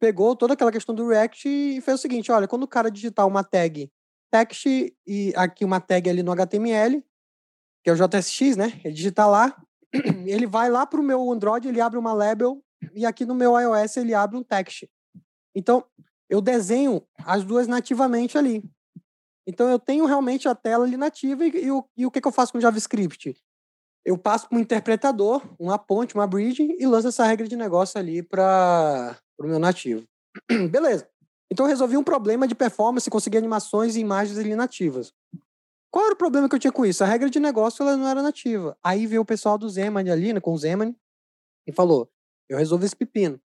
[0.01, 3.25] pegou toda aquela questão do React e fez o seguinte: olha, quando o cara digitar
[3.25, 3.89] uma tag
[4.29, 4.65] text
[5.07, 7.01] e aqui uma tag ali no HTML,
[7.83, 8.81] que é o JSX, né?
[8.83, 9.55] Ele digitar lá,
[10.27, 12.61] ele vai lá para o meu Android, ele abre uma label
[12.93, 14.87] e aqui no meu iOS ele abre um text.
[15.55, 15.83] Então,
[16.29, 18.63] eu desenho as duas nativamente ali.
[19.47, 22.27] Então, eu tenho realmente a tela ali nativa e, e, o, e o que, que
[22.27, 23.35] eu faço com JavaScript?
[24.05, 27.99] Eu passo para um interpretador, uma ponte, uma bridge e lanço essa regra de negócio
[27.99, 30.05] ali para o meu nativo.
[30.69, 31.09] Beleza.
[31.51, 35.11] Então, eu resolvi um problema de performance, conseguir animações e imagens ali nativas.
[35.91, 37.03] Qual era o problema que eu tinha com isso?
[37.03, 38.77] A regra de negócio ela não era nativa.
[38.83, 40.95] Aí veio o pessoal do Zemani ali, né, com o Zemani,
[41.65, 42.07] e falou:
[42.49, 43.39] eu resolvo esse pepino.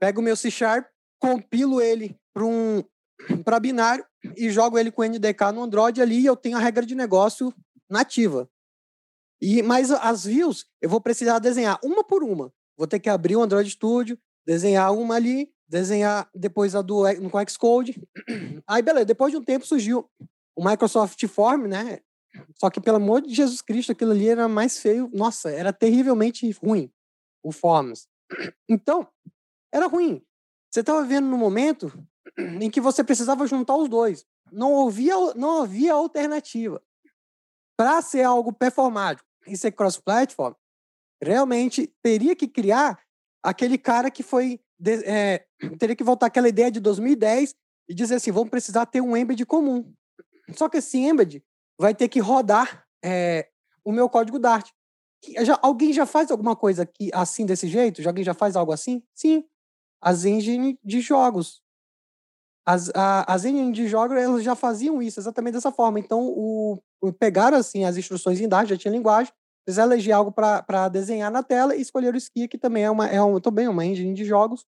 [0.00, 0.86] Pego o meu C Sharp,
[1.18, 2.82] compilo ele para um
[3.44, 6.86] para binário e jogo ele com NDK no Android ali e eu tenho a regra
[6.86, 7.52] de negócio
[7.90, 8.48] nativa.
[9.40, 12.52] E mas as views eu vou precisar desenhar uma por uma.
[12.76, 14.16] Vou ter que abrir o Android Studio,
[14.46, 18.00] desenhar uma ali, desenhar depois a do no Xcode.
[18.66, 20.08] Aí beleza, depois de um tempo surgiu
[20.56, 22.00] o Microsoft Form, né?
[22.56, 25.10] Só que pelo amor de Jesus Cristo, aquilo ali era mais feio.
[25.12, 26.90] Nossa, era terrivelmente ruim
[27.42, 28.06] o Forms.
[28.68, 29.08] Então,
[29.72, 30.22] era ruim.
[30.70, 31.92] Você estava vivendo no momento
[32.60, 34.24] em que você precisava juntar os dois.
[34.52, 36.82] Não havia, não havia alternativa.
[37.76, 40.54] Para ser algo performático e ser cross-platform,
[41.22, 43.00] realmente teria que criar
[43.42, 44.60] aquele cara que foi.
[45.04, 45.46] É,
[45.78, 47.54] teria que voltar aquela ideia de 2010
[47.88, 49.92] e dizer assim: vamos precisar ter um embed comum.
[50.54, 51.42] Só que esse embed
[51.78, 53.48] vai ter que rodar é,
[53.84, 54.70] o meu código Dart.
[55.44, 58.02] Já, alguém já faz alguma coisa aqui assim desse jeito?
[58.02, 59.02] Já, alguém já faz algo assim?
[59.14, 59.44] Sim.
[60.00, 61.60] As engines de jogos.
[62.64, 65.98] As, a, as engines de jogos elas já faziam isso exatamente dessa forma.
[65.98, 69.32] Então, o, o pegaram assim as instruções em Dart, já tinha linguagem,
[69.66, 73.06] fizeram eleger algo para desenhar na tela e escolheram o Skia, que também é uma,
[73.06, 74.64] é um, também é uma engine de jogos.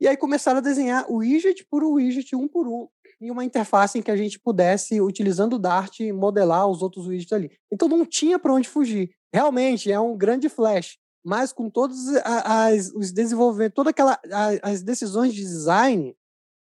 [0.00, 2.88] E aí começaram a desenhar o widget por widget, um por um,
[3.20, 7.34] e uma interface em que a gente pudesse, utilizando o Dart, modelar os outros widgets
[7.34, 7.52] ali.
[7.70, 10.98] Então não tinha para onde fugir realmente é um grande flash.
[11.24, 14.18] mas com todos as, os desenvolvimentos, toda aquela
[14.62, 16.16] as decisões de design,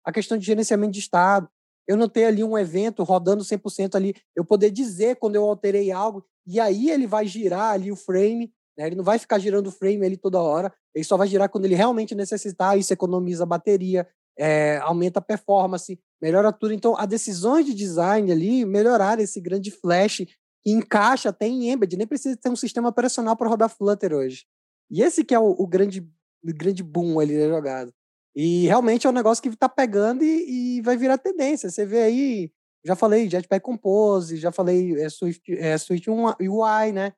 [0.05, 1.49] a questão de gerenciamento de estado,
[1.87, 5.93] eu não ter ali um evento rodando 100% ali, eu poder dizer quando eu alterei
[5.93, 8.87] algo, e aí ele vai girar ali o frame, né?
[8.87, 11.65] ele não vai ficar girando o frame ali toda hora, ele só vai girar quando
[11.65, 14.09] ele realmente necessitar, isso economiza bateria,
[14.39, 16.73] é, aumenta a performance, melhora tudo.
[16.73, 20.27] Então, as decisões de design ali melhoraram esse grande flash
[20.73, 24.45] encaixa até em Embed, nem precisa ter um sistema operacional para rodar Flutter hoje.
[24.91, 27.93] E esse que é o, o grande, o grande boom ali da jogada.
[28.35, 31.71] E realmente é um negócio que está pegando e, e, vai virar tendência.
[31.71, 32.53] Você vê aí,
[32.85, 37.15] já falei Jetpack Compose, já falei é, Swift, é, Swift UI, né?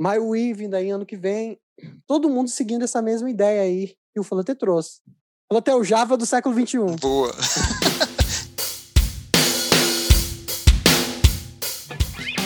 [0.00, 1.60] MyWe vindo aí ano que vem.
[2.06, 5.00] Todo mundo seguindo essa mesma ideia aí que o Flutter trouxe.
[5.48, 6.78] Flutter é o Java do século XXI.
[7.00, 7.30] Boa!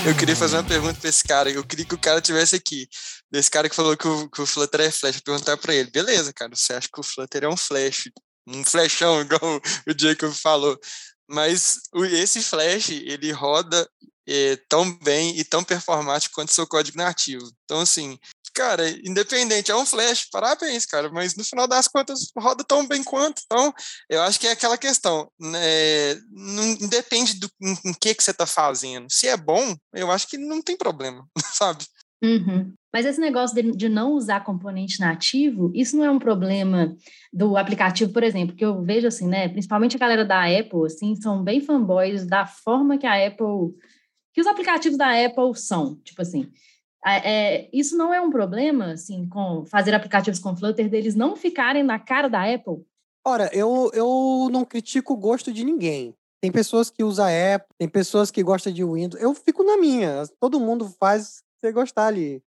[0.06, 1.50] Eu queria fazer uma pergunta para esse cara.
[1.50, 2.86] Eu queria que o cara tivesse aqui.
[3.32, 5.20] Desse cara que falou que o, que o Flutter é Flash.
[5.20, 8.10] perguntar para ele: beleza, cara, você acha que o Flutter é um Flash?
[8.46, 9.40] Um flashão, igual
[9.88, 10.78] o Jacob falou.
[11.26, 11.78] Mas
[12.10, 13.88] esse Flash, ele roda
[14.28, 17.50] é, tão bem e tão performático quanto seu código nativo.
[17.64, 18.18] Então, assim,
[18.54, 23.02] cara, independente, é um flash, parabéns, cara, mas no final das contas roda tão bem
[23.02, 23.42] quanto.
[23.44, 23.74] Então,
[24.08, 28.30] eu acho que é aquela questão, né, não depende do em, em que, que você
[28.30, 29.06] está fazendo.
[29.10, 31.84] Se é bom, eu acho que não tem problema, sabe?
[32.22, 32.72] Uhum.
[32.92, 36.96] Mas esse negócio de, de, não usar componente nativo, isso não é um problema
[37.32, 39.48] do aplicativo, por exemplo, que eu vejo assim, né?
[39.48, 43.74] Principalmente a galera da Apple, assim, são bem fanboys da forma que a Apple,
[44.32, 46.50] que os aplicativos da Apple são, tipo assim.
[47.06, 51.82] É, isso não é um problema, assim, com fazer aplicativos com Flutter deles não ficarem
[51.82, 52.84] na cara da Apple?
[53.26, 56.14] Ora, eu, eu não critico o gosto de ninguém.
[56.42, 59.22] Tem pessoas que usam Apple, tem pessoas que gostam de Windows.
[59.22, 60.24] Eu fico na minha.
[60.38, 62.42] Todo mundo faz você gostar ali.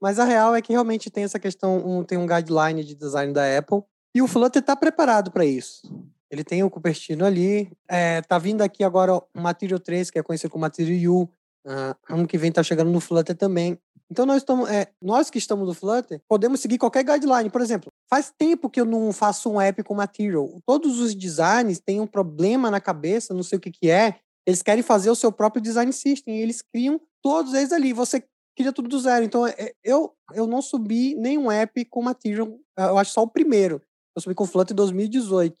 [0.00, 3.32] Mas a real é que realmente tem essa questão, um, tem um guideline de design
[3.32, 3.82] da Apple.
[4.14, 5.82] E o Flutter está preparado para isso.
[6.30, 7.70] Ele tem o Cupertino ali.
[7.88, 11.22] É, tá vindo aqui agora o Material 3, que é conhecido como Material U.
[11.64, 13.78] Uh, ano que vem tá chegando no Flutter também.
[14.10, 17.50] Então nós estamos, é, nós que estamos no Flutter, podemos seguir qualquer guideline.
[17.50, 20.60] Por exemplo, faz tempo que eu não faço um app com Material.
[20.64, 24.18] Todos os designs têm um problema na cabeça, não sei o que que é.
[24.46, 27.92] Eles querem fazer o seu próprio design system e eles criam todos eles ali.
[27.92, 28.24] Você
[28.56, 29.24] cria tudo do zero.
[29.24, 32.58] Então é, eu eu não subi nenhum app com Material.
[32.76, 33.82] Eu acho só o primeiro.
[34.16, 35.56] Eu subi com Flutter em 2018.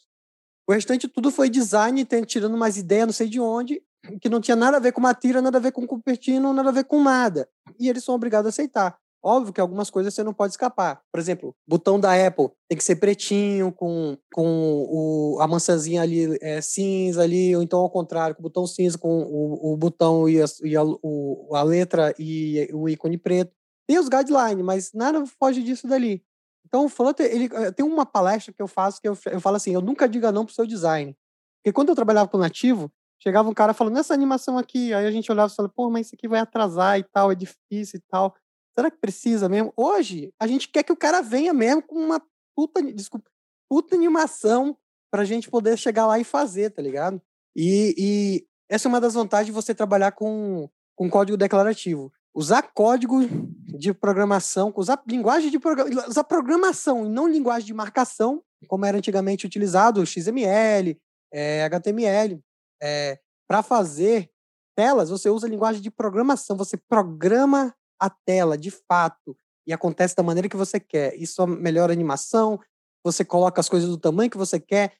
[0.68, 3.82] O restante tudo foi design, tirando mais ideia, não sei de onde,
[4.20, 6.72] que não tinha nada a ver com Matira, nada a ver com Cupertino, nada a
[6.72, 7.48] ver com nada.
[7.78, 8.98] E eles são obrigados a aceitar.
[9.22, 11.02] Óbvio que algumas coisas você não pode escapar.
[11.12, 16.38] Por exemplo, botão da Apple tem que ser pretinho, com, com o, a maçãzinha ali
[16.40, 20.28] é, cinza ali, ou então ao contrário, com o botão cinza, com o, o botão
[20.28, 23.52] e, a, e a, o, a letra e o ícone preto.
[23.88, 26.22] Tem os guidelines, mas nada foge disso dali.
[26.64, 29.56] Então o Flutter, ele, eh, tem uma palestra que eu faço que eu, eu falo
[29.56, 31.16] assim, eu nunca diga não pro seu design.
[31.58, 35.10] Porque quando eu trabalhava com nativo, Chegava um cara falando, nessa animação aqui, aí a
[35.10, 38.02] gente olhava e falava, pô, mas isso aqui vai atrasar e tal, é difícil e
[38.08, 38.34] tal.
[38.76, 39.72] Será que precisa mesmo?
[39.76, 42.22] Hoje, a gente quer que o cara venha mesmo com uma
[42.56, 43.28] puta, desculpa,
[43.68, 44.76] puta animação
[45.10, 47.20] pra gente poder chegar lá e fazer, tá ligado?
[47.56, 52.12] E, e essa é uma das vantagens de você trabalhar com, com código declarativo.
[52.32, 53.20] Usar código
[53.66, 58.96] de programação, usar linguagem de programação, usar programação e não linguagem de marcação, como era
[58.96, 60.96] antigamente utilizado, XML,
[61.32, 62.40] é, HTML
[62.82, 63.18] é,
[63.48, 64.30] para fazer
[64.76, 70.22] telas, você usa linguagem de programação, você programa a tela de fato e acontece da
[70.22, 71.14] maneira que você quer.
[71.16, 72.60] Isso melhora a animação,
[73.04, 74.94] você coloca as coisas do tamanho que você quer,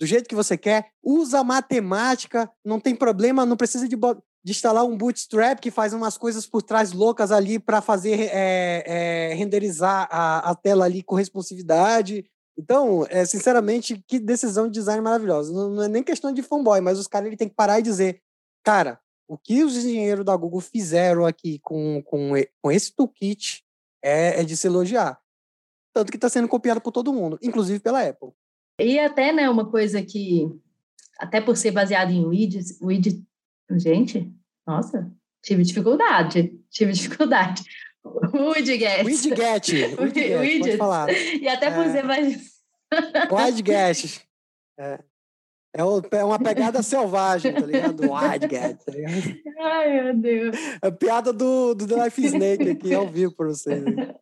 [0.00, 4.84] do jeito que você quer, usa matemática, não tem problema, não precisa de, de instalar
[4.84, 10.08] um bootstrap que faz umas coisas por trás loucas ali para fazer é, é, renderizar
[10.10, 12.24] a, a, tela ali com responsividade.
[12.56, 15.52] Então, é, sinceramente, que decisão de design maravilhosa.
[15.52, 18.20] Não, não é nem questão de fanboy, mas os caras tem que parar e dizer,
[18.62, 23.64] cara, o que os engenheiros da Google fizeram aqui com, com, com esse toolkit
[24.02, 25.20] é, é de se elogiar.
[25.92, 28.30] Tanto que está sendo copiado por todo mundo, inclusive pela Apple.
[28.80, 30.48] E até, né, uma coisa que,
[31.18, 33.22] até por ser baseado em widgets, widget,
[33.72, 34.32] gente,
[34.66, 35.10] nossa,
[35.42, 37.62] tive dificuldade, tive dificuldade.
[38.04, 39.04] Widget.
[39.04, 39.98] Widget.
[40.40, 40.78] Widget.
[40.78, 41.10] falar.
[41.10, 41.92] E até por é.
[41.92, 42.60] ser mais...
[43.30, 44.20] Widget.
[44.78, 44.98] É.
[45.76, 45.82] É,
[46.16, 48.00] é uma pegada selvagem, tá ligado?
[48.00, 49.38] Widget, tá ligado?
[49.60, 50.56] Ai, meu Deus.
[50.82, 53.84] É a piada do, do The Life Snake aqui ao vivo para vocês.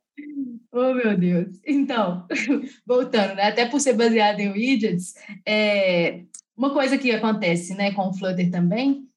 [0.70, 1.58] Oh, meu Deus.
[1.66, 2.26] Então,
[2.86, 3.44] voltando, né?
[3.44, 5.14] Até por ser baseado em widgets,
[5.46, 6.24] é...
[6.56, 9.08] uma coisa que acontece né, com o Flutter também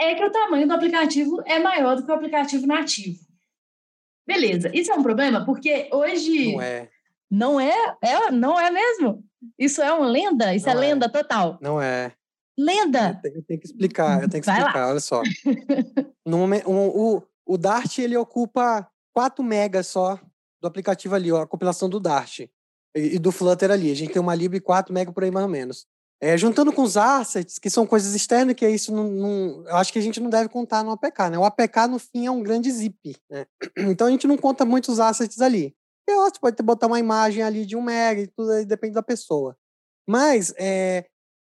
[0.00, 3.18] é que o tamanho do aplicativo é maior do que o aplicativo nativo.
[4.26, 5.44] Beleza, isso é um problema?
[5.44, 6.52] Porque hoje.
[6.52, 6.88] Não é.
[7.30, 7.96] Não é?
[8.02, 9.24] é não é mesmo?
[9.58, 10.54] Isso é uma lenda?
[10.54, 10.88] Isso é Não é, é.
[10.88, 11.58] lenda total.
[11.60, 12.12] Não é.
[12.58, 13.10] Lenda!
[13.14, 14.66] Eu tenho, eu tenho que explicar, eu tenho que Vai lá.
[14.66, 15.22] explicar, olha só.
[16.26, 20.18] No momen- o, o, o Dart, ele ocupa 4 megas só
[20.60, 22.50] do aplicativo ali, ó, a compilação do Dart e,
[22.94, 23.90] e do Flutter ali.
[23.90, 25.86] A gente tem uma lib 4 mega por aí mais ou menos.
[26.22, 29.76] É, juntando com os assets, que são coisas externas, que é isso não, não- eu
[29.76, 31.38] acho que a gente não deve contar no APK, né?
[31.38, 33.46] O APK, no fim, é um grande zip, né?
[33.96, 35.74] Então a gente não conta muitos assets ali.
[36.08, 38.66] E, ó, você pode ter, botar uma imagem ali de um mega e tudo aí
[38.66, 39.56] depende da pessoa.
[40.06, 41.06] Mas é,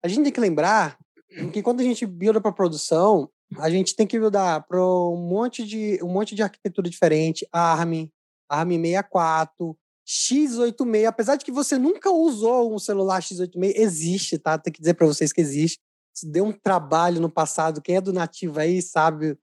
[0.04, 0.98] a gente tem que lembrar
[1.54, 5.64] que quando a gente builda para produção, a gente tem que buildar para um monte
[5.64, 8.10] de um monte de arquitetura diferente, ARM,
[8.50, 14.58] ARM 64, x86, apesar de que você nunca usou um celular x86, existe, tá?
[14.58, 15.80] Tem que dizer para vocês que existe.
[16.16, 17.82] Isso deu um trabalho no passado.
[17.82, 19.38] Quem é do nativo aí sabe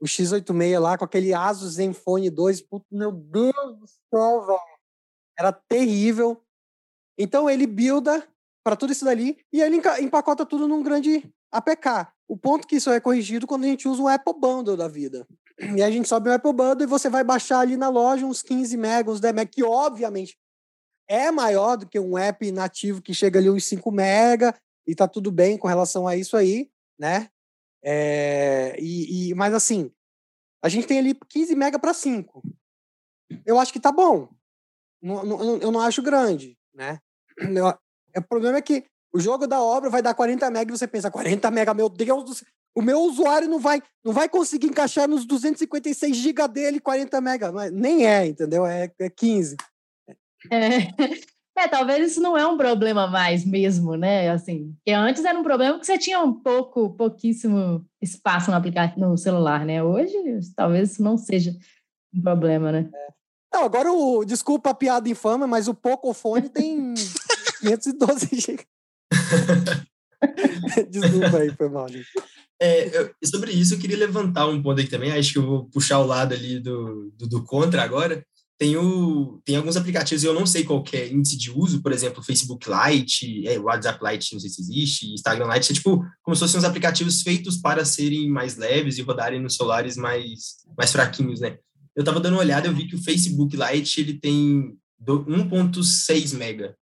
[0.00, 4.58] o x86 lá com aquele Asus Zenfone 2, puto, meu Deus do céu, velho.
[5.38, 6.42] Era terrível.
[7.18, 8.26] Então ele builda
[8.64, 12.08] para tudo isso dali e ele empacota tudo num grande APK.
[12.28, 15.26] O ponto que isso é corrigido quando a gente usa o Apple Bundle da vida.
[15.58, 18.42] E a gente sobe o Apple Bundle e você vai baixar ali na loja uns
[18.42, 20.36] 15 megas, uns 10 megas, que obviamente
[21.08, 24.54] é maior do que um app nativo que chega ali uns 5 mega
[24.86, 27.28] e tá tudo bem com relação a isso aí, né?
[27.84, 29.90] É, e, e- mas assim,
[30.62, 32.42] a gente tem ali 15 mega para 5.
[33.44, 34.28] Eu acho que tá bom.
[35.02, 36.98] Não- não- eu não acho grande, né?
[37.38, 37.76] Eu-
[38.16, 41.10] o problema é que o jogo da obra vai dar 40 mega e você pensa,
[41.10, 45.08] 40 mega, meu Deus do céu, o meu usuário não vai, não vai conseguir encaixar
[45.08, 48.66] nos 256 GB dele 40 mega, mas nem é, entendeu?
[48.66, 49.56] É, é 15.
[50.50, 50.78] É.
[51.54, 54.30] É, talvez isso não é um problema mais mesmo, né?
[54.30, 59.06] Assim, porque antes era um problema que você tinha um pouco, pouquíssimo espaço no aplicativo,
[59.06, 59.82] no celular, né?
[59.82, 60.16] Hoje,
[60.56, 61.54] talvez isso não seja
[62.14, 62.90] um problema, né?
[63.52, 66.94] Não, agora o, desculpa a piada infame, mas o Pocophone tem
[67.60, 68.64] 512 GB.
[70.90, 71.86] desculpa aí, foi mal.
[72.60, 75.10] É, eu- sobre isso, eu queria levantar um ponto aqui também.
[75.12, 78.24] Acho que eu vou puxar o lado ali do, do, do contra agora.
[78.58, 82.22] Tem, o, tem alguns aplicativos, eu não sei qual é índice de uso, por exemplo,
[82.22, 86.40] Facebook Lite, é, WhatsApp Lite, não sei se existe, Instagram Lite, é tipo como se
[86.40, 91.40] fossem uns aplicativos feitos para serem mais leves e rodarem nos celulares mais, mais fraquinhos,
[91.40, 91.58] né?
[91.96, 96.32] Eu tava dando uma olhada, eu vi que o Facebook Lite, ele tem do- 1.6
[96.32, 96.76] mega.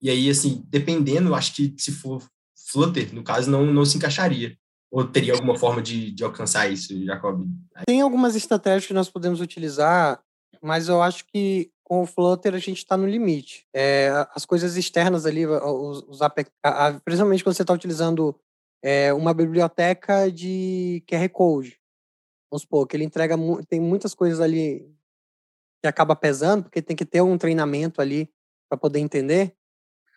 [0.00, 2.26] E aí, assim, dependendo, acho que se for
[2.70, 4.56] Flutter, no caso, não, não se encaixaria.
[4.90, 7.46] Ou teria alguma forma de, de alcançar isso, Jacob?
[7.86, 10.20] Tem algumas estratégias que nós podemos utilizar,
[10.60, 13.66] mas eu acho que com o Flutter a gente está no limite.
[13.74, 16.50] É, as coisas externas ali, os, os APK,
[17.04, 18.38] principalmente quando você está utilizando
[18.82, 21.78] é, uma biblioteca de QR Code.
[22.50, 23.36] Vamos supor, que ele entrega,
[23.68, 24.92] tem muitas coisas ali
[25.80, 28.28] que acaba pesando, porque tem que ter um treinamento ali
[28.68, 29.56] para poder entender.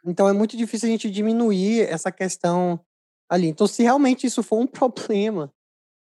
[0.05, 2.79] Então é muito difícil a gente diminuir essa questão
[3.29, 3.47] ali.
[3.47, 5.51] Então, se realmente isso for um problema,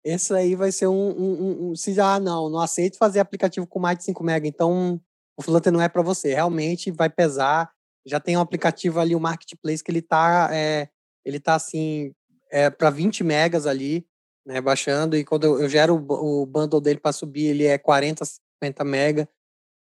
[0.03, 3.67] esse aí vai ser um, um, um- um- se ah não, não aceito fazer aplicativo
[3.67, 5.01] com mais de 5 MB, então
[5.37, 6.33] o Flutter não é para você.
[6.33, 7.71] Realmente vai pesar.
[8.05, 10.89] Já tem um aplicativo ali, o Marketplace, que ele tá, é,
[11.25, 12.13] ele tá assim,
[12.51, 14.05] é, para 20 megas ali,
[14.45, 17.77] né, baixando, e quando eu, eu gero o, o bundle dele para subir, ele é
[17.79, 19.27] 40, 50 mega,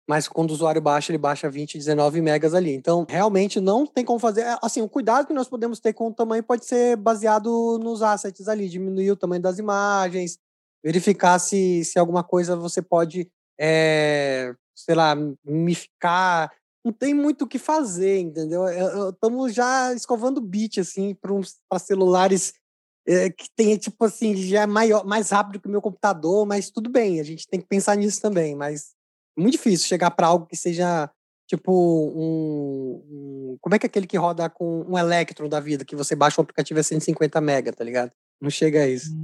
[0.07, 2.73] mas quando o usuário baixa, ele baixa 20, 19 megas ali.
[2.73, 4.41] Então, realmente não tem como fazer.
[4.41, 8.01] é, Assim, o cuidado que nós podemos ter com o tamanho pode ser baseado nos
[8.01, 10.37] assets ali, diminuir o tamanho das imagens,
[10.83, 16.51] verificar se, se alguma coisa você pode, é, sei lá, mimificar.
[16.83, 18.65] Não tem muito o que fazer, entendeu?
[19.09, 21.15] Estamos já escovando bit, assim,
[21.69, 22.53] para celulares
[23.07, 26.69] é, que tem, tipo assim, já é maior, mais rápido que o meu computador, mas
[26.69, 29.02] tudo bem, a gente tem que pensar nisso também, mas é
[29.37, 31.09] muito difícil chegar para algo que seja
[31.47, 33.03] tipo um,
[33.53, 36.15] um- Como é que é aquele que roda com um Electron da vida, que você
[36.15, 38.11] baixa o aplicativo a 150 mega, tá ligado?
[38.41, 39.15] Não chega a isso.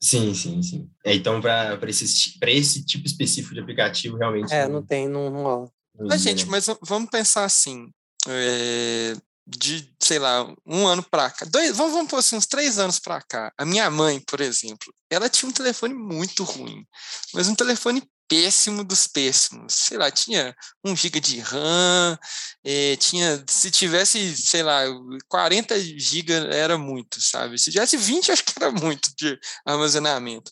[0.00, 0.90] Sim, sim, sim.
[1.04, 4.52] É, então, para esse, pra esse tipo específico de aplicativo, realmente.
[4.52, 5.70] É, não tem, não, não rola.
[5.98, 7.88] não Mas, gente, mas vamos pensar assim,
[8.28, 9.14] é,
[9.46, 12.98] de, sei lá, um ano pra cá, dois, vamos, vamos pôr assim, uns três anos
[12.98, 13.52] pra cá.
[13.56, 16.84] A minha mãe, por exemplo, ela tinha um telefone muito ruim,
[17.32, 19.74] mas um telefone péssimo dos péssimos.
[19.74, 20.54] Sei lá, tinha
[20.84, 22.18] 1 GB de RAM,
[22.64, 24.82] eh, tinha, se tivesse, sei lá,
[25.28, 27.58] 40 GB era muito, sabe?
[27.58, 30.50] Se tivesse 20, acho que era muito de armazenamento.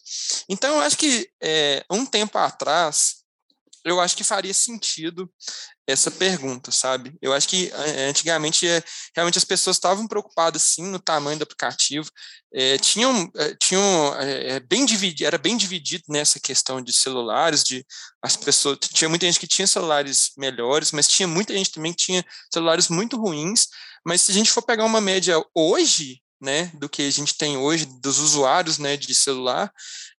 [0.48, 3.24] Então, eu acho que eh, um tempo atrás,
[3.84, 5.30] eu acho que faria sentido
[5.86, 7.14] essa pergunta, sabe?
[7.20, 7.70] Eu acho que
[8.08, 8.82] antigamente é,
[9.14, 12.08] realmente as pessoas estavam preocupadas sim no tamanho do aplicativo,
[12.54, 17.84] é, tinham, tinham é, bem dividido, era bem dividido nessa questão de celulares, de
[18.22, 22.04] as pessoas tinha muita gente que tinha celulares melhores, mas tinha muita gente também que
[22.04, 23.66] tinha celulares muito ruins.
[24.06, 27.56] Mas se a gente for pegar uma média hoje, né, do que a gente tem
[27.56, 29.72] hoje dos usuários, né, de celular,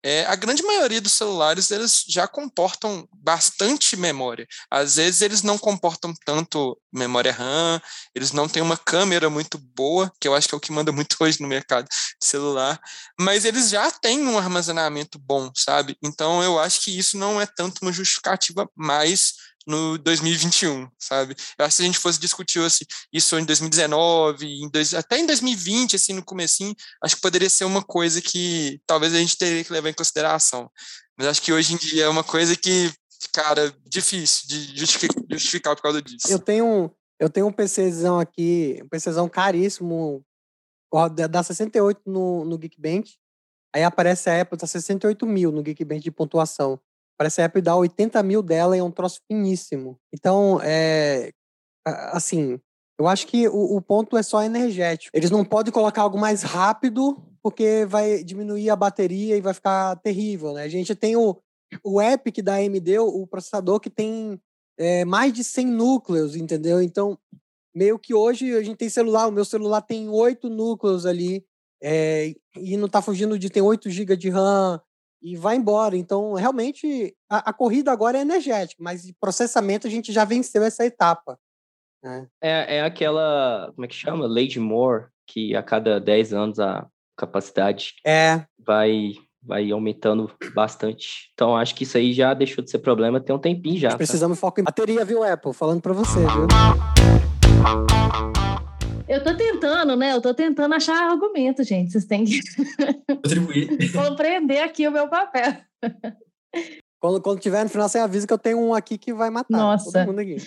[0.03, 4.47] é, a grande maioria dos celulares eles já comportam bastante memória.
[4.71, 7.81] Às vezes eles não comportam tanto memória RAM,
[8.15, 10.93] eles não têm uma câmera muito boa, que eu acho que é o que manda
[10.93, 11.89] muito hoje no mercado
[12.23, 12.79] celular,
[13.19, 15.97] mas eles já têm um armazenamento bom, sabe?
[16.03, 19.33] Então eu acho que isso não é tanto uma justificativa mais
[19.67, 21.35] no 2021, sabe?
[21.59, 25.19] Eu acho que se a gente fosse discutir assim, isso em 2019, em dois, até
[25.19, 29.37] em 2020, assim, no comecinho, acho que poderia ser uma coisa que talvez a gente
[29.37, 30.71] teria que levar em consideração.
[31.17, 32.93] Mas acho que hoje em dia é uma coisa que,
[33.33, 34.77] cara, difícil de
[35.29, 36.31] justificar, por causa disso.
[36.31, 40.25] Eu tenho, eu tenho um PCzão aqui, um PCzão caríssimo,
[41.31, 43.17] dá 68 no, no Geekbench,
[43.75, 46.79] aí aparece a Apple, tá 68 mil no Geekbench de pontuação.
[47.17, 49.97] Parece a Apple dar 80 mil dela e é um troço finíssimo.
[50.13, 51.31] Então, é,
[51.87, 52.59] assim,
[52.99, 55.17] eu acho que o, o, ponto é só energético.
[55.17, 59.97] Eles não podem colocar algo mais rápido, porque vai diminuir a bateria e vai ficar
[59.97, 60.63] terrível, né?
[60.63, 61.37] A gente tem o,
[61.85, 64.41] o Epic da AMD, o processador que tem
[64.79, 66.83] é, mais de 100 núcleos, entendeu?
[66.83, 67.19] Então,
[67.75, 71.45] meio que hoje a gente tem celular, o meu celular tem oito núcleos ali,
[71.83, 74.81] é, e não está fugindo de ter 8 GB de RAM,
[75.25, 75.97] e vai embora.
[75.97, 80.63] Então, realmente, a, a, corrida agora é energética, mas de processamento a gente já venceu
[80.63, 81.39] essa etapa.
[82.03, 82.29] Né?
[82.43, 84.27] É, é aquela, como é que chama?
[84.27, 88.45] Lady Moore, que a cada 10 anos a capacidade é.
[88.59, 89.15] vai
[89.47, 91.31] vai aumentando bastante.
[91.35, 93.91] Então, acho que isso aí já deixou de ser problema tem um tempinho já.
[93.91, 93.97] Tá?
[93.99, 95.53] Precisamos focar em bateria, viu, Apple?
[95.53, 96.47] Falando para você, viu?
[99.15, 100.13] Eu tô tentando, né?
[100.13, 101.93] Eu tô tentando achar argumento, gente.
[101.93, 102.41] Vocês têm que
[103.95, 105.57] compreender aqui o meu papel.
[106.99, 109.57] Quando, quando tiver no final, você avisa que eu tenho um aqui que vai matar
[109.57, 109.93] Nossa.
[109.93, 110.39] todo mundo aqui.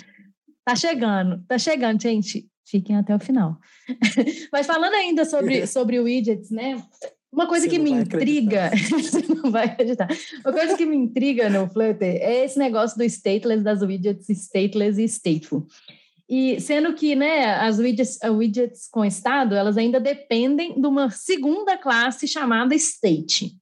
[0.66, 2.46] Tá chegando, tá chegando, gente.
[2.66, 3.58] Fiquem até o final.
[4.52, 6.84] Mas falando ainda sobre, sobre widgets, né?
[7.32, 10.10] Uma coisa você que me intriga, você não vai acreditar.
[10.44, 15.00] Uma coisa que me intriga no Flutter é esse negócio do stateless, das widgets stateless
[15.00, 15.66] e stateful.
[16.30, 21.78] E sendo que né, as widgets, widgets com estado, elas ainda dependem de uma segunda
[21.78, 23.56] classe chamada state.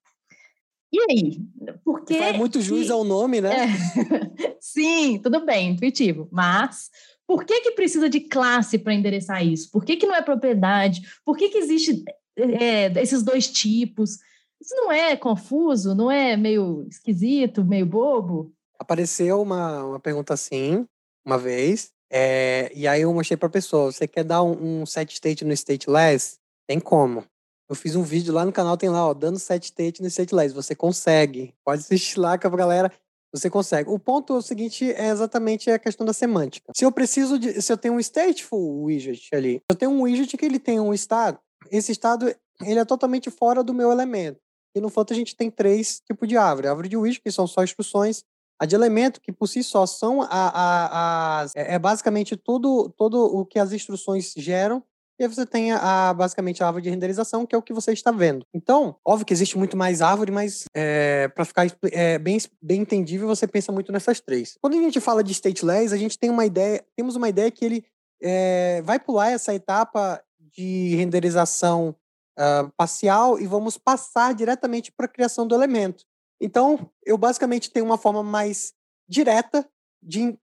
[0.91, 1.39] E aí?
[1.83, 3.65] Porque muito juiz ao nome, né?
[3.65, 4.57] É.
[4.59, 6.27] Sim, tudo bem, intuitivo.
[6.31, 6.89] Mas
[7.27, 9.69] por que, que precisa de classe para endereçar isso?
[9.71, 11.01] Por que, que não é propriedade?
[11.23, 12.03] Por que, que existe
[12.37, 14.17] é, esses dois tipos?
[14.61, 15.93] Isso não é confuso?
[15.93, 18.53] Não é meio esquisito, meio bobo?
[18.79, 20.85] Apareceu uma, uma pergunta assim,
[21.25, 24.85] uma vez, é, e aí eu mostrei para a pessoa, você quer dar um, um
[24.85, 26.37] set state no stateless?
[26.67, 27.23] Tem como.
[27.67, 30.53] Eu fiz um vídeo lá no canal, tem lá, ó, dando set state no stateless.
[30.53, 31.53] Você consegue.
[31.63, 32.91] Pode assistir lá com a galera.
[33.33, 33.89] Você consegue.
[33.89, 36.71] O ponto é o seguinte é exatamente a questão da semântica.
[36.75, 37.61] Se eu preciso de.
[37.61, 40.93] Se eu tenho um stateful widget ali, eu tenho um widget que ele tem um
[40.93, 41.39] estado.
[41.71, 44.39] Esse estado ele é totalmente fora do meu elemento.
[44.75, 46.67] E no Flutter a gente tem três tipos de árvore.
[46.67, 48.23] A árvore de widget, que são só instruções
[48.59, 52.89] a de elemento, que por si só são a, a, a, é, é basicamente tudo,
[52.97, 54.83] todo o que as instruções geram,
[55.17, 57.93] e aí você tem a, basicamente a árvore de renderização, que é o que você
[57.93, 58.45] está vendo.
[58.53, 63.27] Então, óbvio que existe muito mais árvore, mas é, para ficar é, bem, bem entendível,
[63.27, 64.57] você pensa muito nessas três.
[64.61, 67.63] Quando a gente fala de stateless, a gente tem uma ideia, temos uma ideia que
[67.63, 67.85] ele
[68.21, 71.95] é, vai pular essa etapa de renderização
[72.37, 76.05] uh, parcial e vamos passar diretamente para a criação do elemento.
[76.39, 78.73] Então, eu basicamente tenho uma forma mais
[79.07, 79.67] direta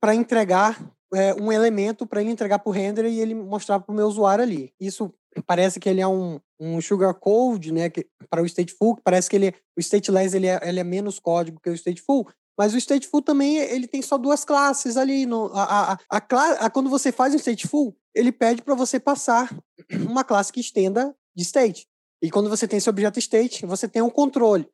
[0.00, 0.78] para entregar
[1.14, 4.06] é, um elemento para ele entregar para o render e ele mostrar para o meu
[4.06, 4.72] usuário ali.
[4.80, 5.12] Isso
[5.46, 7.90] parece que ele é um, um sugar code, né,
[8.28, 11.70] para o stateful, parece que ele, o stateless ele é, ele é menos código que
[11.70, 12.28] o stateful,
[12.58, 15.24] mas o stateful também ele tem só duas classes ali.
[15.26, 16.16] No, a, a, a,
[16.66, 19.54] a quando você faz o stateful, ele pede para você passar
[20.08, 21.86] uma classe que estenda de state.
[22.22, 24.68] E quando você tem esse objeto state, você tem um controle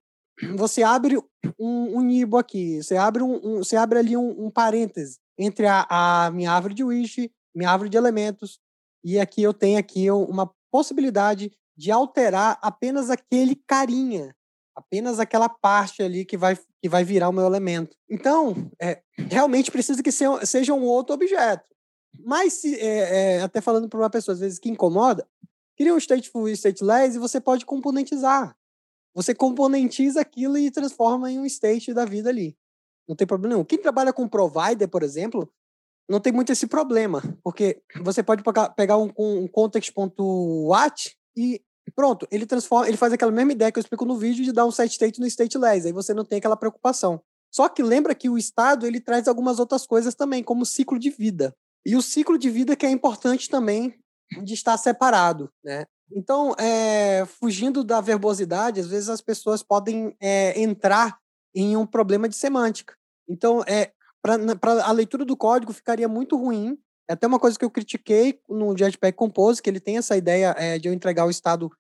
[0.57, 1.17] você abre
[1.59, 5.67] um, um nibo aqui, você abre, um, um você abre ali um, um parêntese entre
[5.67, 8.59] a, a, minha árvore de wish, minha árvore de elementos,
[9.05, 14.35] e aqui eu tenho aqui uma possibilidade de alterar apenas aquele carinha,
[14.77, 17.97] apenas aquela parte ali que vai, que vai virar o meu elemento.
[18.11, 21.65] Então, é, realmente precisa que seja um outro objeto.
[22.19, 25.27] Mas, se, é, é, até falando para uma pessoa, às vezes, que incomoda,
[25.77, 28.58] cria um stateful e stateless e você pode componentizar
[29.19, 32.57] você componentiza aquilo e transforma em um state da vida ali.
[33.09, 33.65] não tem problema nenhum.
[33.65, 35.53] Quem trabalha com provider, por exemplo,
[36.09, 38.45] não tem muito esse problema, porque você pode
[38.77, 41.61] pegar um, um context.wat e
[41.97, 44.65] pronto, ele transforma, ele faz aquela mesma ideia que eu explico no vídeo de dar
[44.65, 47.21] um set state no stateless, aí você não tem aquela preocupação.
[47.53, 51.11] Só que lembra que o estado ele traz algumas outras coisas também, como ciclo de
[51.11, 51.53] vida.
[51.85, 53.99] E o ciclo de vida que é importante também
[54.45, 55.87] de estar separado, né?
[56.11, 61.19] Então, é, fugindo da verbosidade, às vezes as pessoas podem é, entrar
[61.55, 62.95] em um problema de semântica.
[63.29, 63.93] Então, é,
[64.23, 66.79] para a leitura do código ficaria muito ruim.
[67.09, 70.55] É até uma coisa que eu critiquei no Jetpack Compose, que ele tem essa ideia
[70.59, 71.71] é, de eu entregar o estado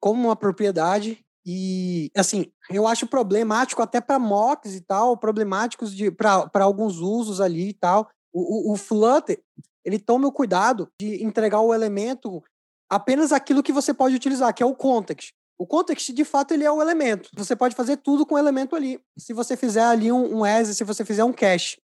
[0.00, 1.24] como uma propriedade.
[1.46, 7.70] E, assim, eu acho problemático até para mocks e tal, problemáticos para alguns usos ali
[7.70, 8.10] e tal.
[8.32, 9.42] O, o, o Flutter,
[9.84, 12.42] ele toma o cuidado de entregar o elemento
[12.90, 15.32] apenas aquilo que você pode utilizar, que é o context.
[15.56, 17.30] O context, de fato, ele é o elemento.
[17.34, 18.98] Você pode fazer tudo com o elemento ali.
[19.18, 21.78] Se você fizer ali um, um as, se você fizer um cache.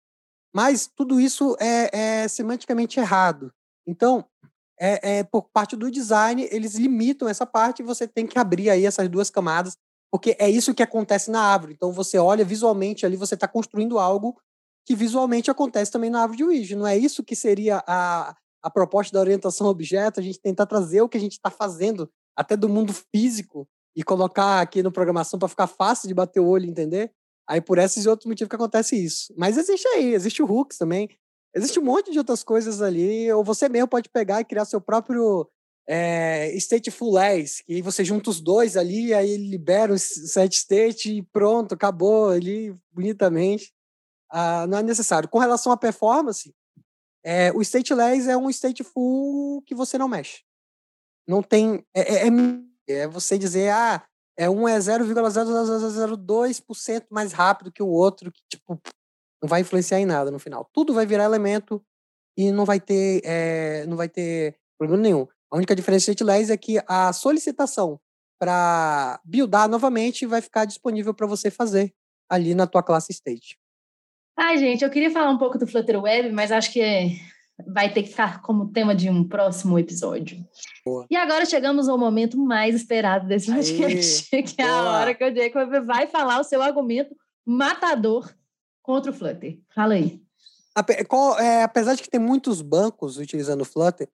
[0.55, 3.51] Mas tudo isso é, é semanticamente errado.
[3.87, 4.25] Então,
[4.79, 8.69] é, é, por parte do design, eles limitam essa parte e você tem que abrir
[8.69, 9.77] aí essas duas camadas,
[10.11, 11.73] porque é isso que acontece na árvore.
[11.73, 14.39] Então, você olha visualmente ali, você está construindo algo
[14.85, 16.77] que visualmente acontece também na árvore de Ouija.
[16.77, 21.03] Não é isso que seria a, a proposta da orientação objeto, a gente tentar trazer
[21.03, 25.39] o que a gente está fazendo até do mundo físico e colocar aqui no programação
[25.39, 27.13] para ficar fácil de bater o olho entender.
[27.49, 29.35] Aí por esses e outros motivos que acontece isso.
[29.37, 31.09] Mas existe aí, existe o hooks também,
[31.55, 34.81] existe um monte de outras coisas ali, ou você mesmo pode pegar e criar seu
[34.81, 35.49] próprio
[35.87, 41.23] é, stateful as, que você junta os dois ali, aí libera o set state e
[41.23, 43.73] pronto, acabou ali bonitamente.
[44.31, 45.29] Ah, não é necessário.
[45.29, 46.55] Com relação à performance,
[47.25, 50.43] é, o stateless é um stateful que você não mexe.
[51.27, 51.83] Não tem.
[51.95, 52.29] É, é,
[52.89, 54.05] é você dizer, ah,
[54.37, 58.81] é um é 0,0002% mais rápido que o outro, que tipo,
[59.43, 60.69] não vai influenciar em nada no final.
[60.73, 61.85] Tudo vai virar elemento
[62.37, 65.27] e não vai ter, é, não vai ter problema nenhum.
[65.51, 68.01] A única diferença do stateless é que a solicitação
[68.41, 71.95] para buildar novamente vai ficar disponível para você fazer
[72.29, 73.59] ali na tua classe state.
[74.37, 77.21] Ai, gente, eu queria falar um pouco do Flutter Web, mas acho que
[77.67, 80.45] vai ter que ficar como tema de um próximo episódio.
[80.85, 81.07] Boa.
[81.11, 85.35] E agora chegamos ao momento mais esperado desse podcast, que é a hora que o
[85.35, 87.15] Jacob vai falar o seu argumento
[87.47, 88.33] matador
[88.83, 89.59] contra o Flutter.
[89.75, 90.21] Fala aí.
[91.39, 94.09] É, apesar de que tem muitos bancos utilizando o Flutter,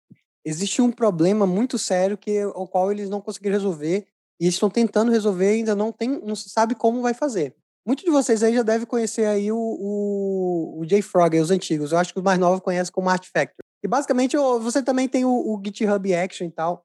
[0.45, 4.07] existe um problema muito sério que o qual eles não conseguiram resolver
[4.41, 7.55] e estão tentando resolver ainda não tem, não se sabe como vai fazer.
[7.89, 11.91] Muitos de vocês aí já devem conhecer aí o, o, o JFrog, os antigos.
[11.91, 13.65] Eu acho que os mais novos conhecem como Artifactory.
[13.83, 16.85] E basicamente você também tem o, o GitHub Action e tal,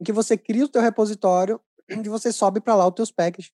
[0.00, 3.52] em que você cria o teu repositório, onde você sobe para lá os teus packages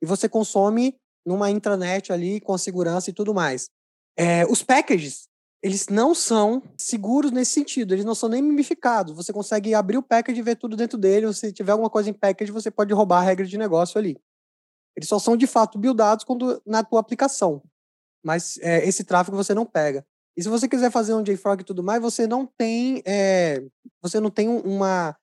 [0.00, 0.94] e você consome
[1.26, 3.68] numa intranet ali com segurança e tudo mais.
[4.16, 5.26] É, os packages,
[5.60, 9.16] eles não são seguros nesse sentido, eles não são nem mimificados.
[9.16, 11.32] Você consegue abrir o package e ver tudo dentro dele.
[11.34, 14.16] Se tiver alguma coisa em package, você pode roubar a regra de negócio ali.
[14.96, 17.62] Eles só são de fato buildados quando, na tua aplicação.
[18.24, 20.04] Mas é, esse tráfego você não pega.
[20.36, 23.62] E se você quiser fazer um JFrog e tudo mais, você não tem, é,
[24.02, 25.16] você não tem uma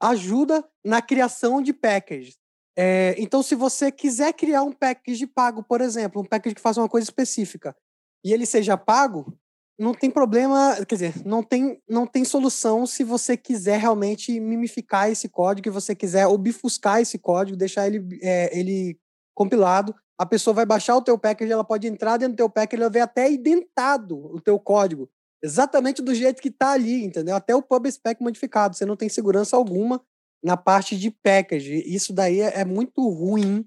[0.00, 2.36] ajuda na criação de packages.
[2.76, 6.80] É, então, se você quiser criar um package pago, por exemplo, um package que faça
[6.80, 7.76] uma coisa específica,
[8.24, 9.36] e ele seja pago,
[9.78, 15.10] não tem problema, quer dizer, não tem, não tem solução se você quiser realmente mimificar
[15.10, 18.98] esse código, se você quiser obfuscar esse código, deixar ele, é, ele
[19.34, 22.82] compilado, a pessoa vai baixar o teu package, ela pode entrar dentro do teu package,
[22.82, 25.10] ela vai até identado o teu código,
[25.42, 27.34] exatamente do jeito que está ali, entendeu?
[27.34, 30.00] Até o pub spec modificado, você não tem segurança alguma
[30.42, 31.82] na parte de package.
[31.86, 33.66] Isso daí é, é muito ruim.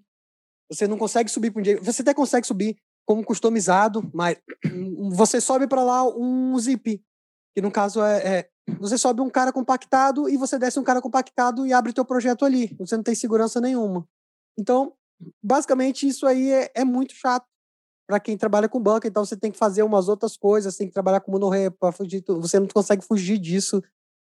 [0.69, 4.37] Você não consegue subir para um dia, você até consegue subir como customizado, mas
[5.13, 7.01] você sobe para lá um zip,
[7.55, 8.49] que no caso é, é,
[8.79, 12.43] você sobe um cara compactado e você desce um cara compactado e abre teu projeto
[12.43, 12.75] ali.
[12.79, 14.07] Você não tem segurança nenhuma.
[14.57, 14.93] Então,
[15.43, 17.45] basicamente, isso aí é, é muito chato
[18.07, 19.07] para quem trabalha com banco.
[19.07, 22.23] Então, você tem que fazer umas outras coisas, tem que trabalhar com monorre para fugir.
[22.27, 23.83] Você não consegue fugir disso.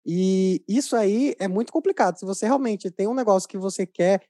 [0.07, 2.19] E isso aí é muito complicado.
[2.19, 4.23] Se você realmente tem um negócio que você quer,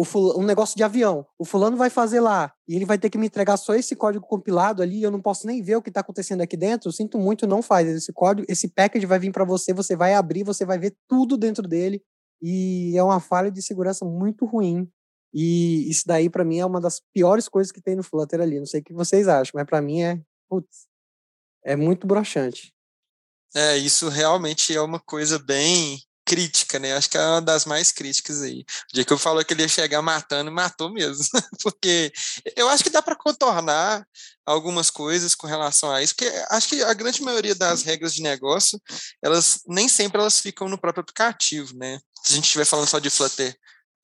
[0.00, 3.18] ó, um negócio de avião, o fulano vai fazer lá e ele vai ter que
[3.18, 6.00] me entregar só esse código compilado ali, eu não posso nem ver o que está
[6.00, 6.92] acontecendo aqui dentro.
[6.92, 10.44] Sinto muito, não faz esse código, esse package vai vir para você, você vai abrir,
[10.44, 12.02] você vai ver tudo dentro dele
[12.40, 14.88] e é uma falha de segurança muito ruim
[15.32, 18.58] e isso daí, para mim, é uma das piores coisas que tem no Flutter ali.
[18.58, 20.86] Não sei o que vocês acham, mas para mim é, putz,
[21.64, 22.72] é muito broxante.
[23.54, 26.94] É, isso realmente é uma coisa bem crítica, né?
[26.94, 28.60] Acho que é uma das mais críticas aí.
[28.60, 31.24] O dia que eu falou que ele ia chegar matando, matou mesmo.
[31.62, 32.12] porque
[32.54, 34.06] eu acho que dá para contornar
[34.44, 38.22] algumas coisas com relação a isso, porque acho que a grande maioria das regras de
[38.22, 38.80] negócio,
[39.22, 41.98] elas nem sempre elas ficam no próprio aplicativo, né?
[42.22, 43.56] Se a gente estiver falando só de Flutter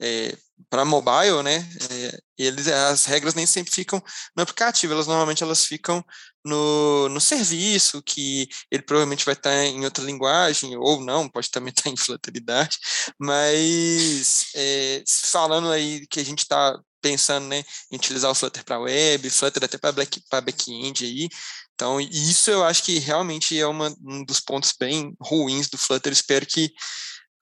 [0.04, 0.36] é,
[0.68, 1.66] para mobile, né?
[1.90, 4.02] É, eles, as regras nem sempre ficam
[4.36, 6.04] no aplicativo, elas normalmente elas ficam
[6.44, 11.72] no, no serviço, que ele provavelmente vai estar em outra linguagem, ou não, pode também
[11.72, 12.78] estar em flutteridade,
[13.18, 18.80] mas é, falando aí que a gente está pensando né, em utilizar o Flutter para
[18.80, 21.28] web, Flutter até para back-end aí,
[21.74, 26.12] então, isso eu acho que realmente é uma, um dos pontos bem ruins do Flutter.
[26.12, 26.72] Espero que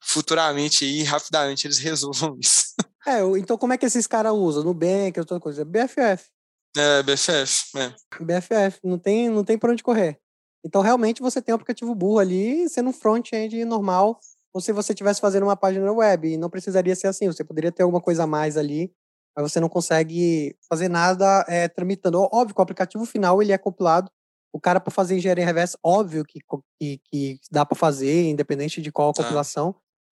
[0.02, 2.74] futuramente e rapidamente eles resolvam isso.
[3.06, 4.64] É, então como é que esses caras usam?
[4.64, 5.64] Nubank, outra coisa?
[5.64, 6.30] BFF.
[6.76, 7.94] É, BFF, é.
[8.20, 10.18] BFF, não tem, não tem por onde correr.
[10.64, 14.18] Então, realmente, você tem um aplicativo burro ali, sendo um front-end normal,
[14.54, 17.72] ou se você estivesse fazendo uma página web, e não precisaria ser assim, você poderia
[17.72, 18.92] ter alguma coisa a mais ali,
[19.36, 22.28] mas você não consegue fazer nada é, tramitando.
[22.32, 24.10] Óbvio que o aplicativo final, ele é compilado,
[24.52, 26.38] o cara para fazer engenharia reversa, óbvio que,
[26.78, 29.62] que, que dá para fazer, independente de qual a tá.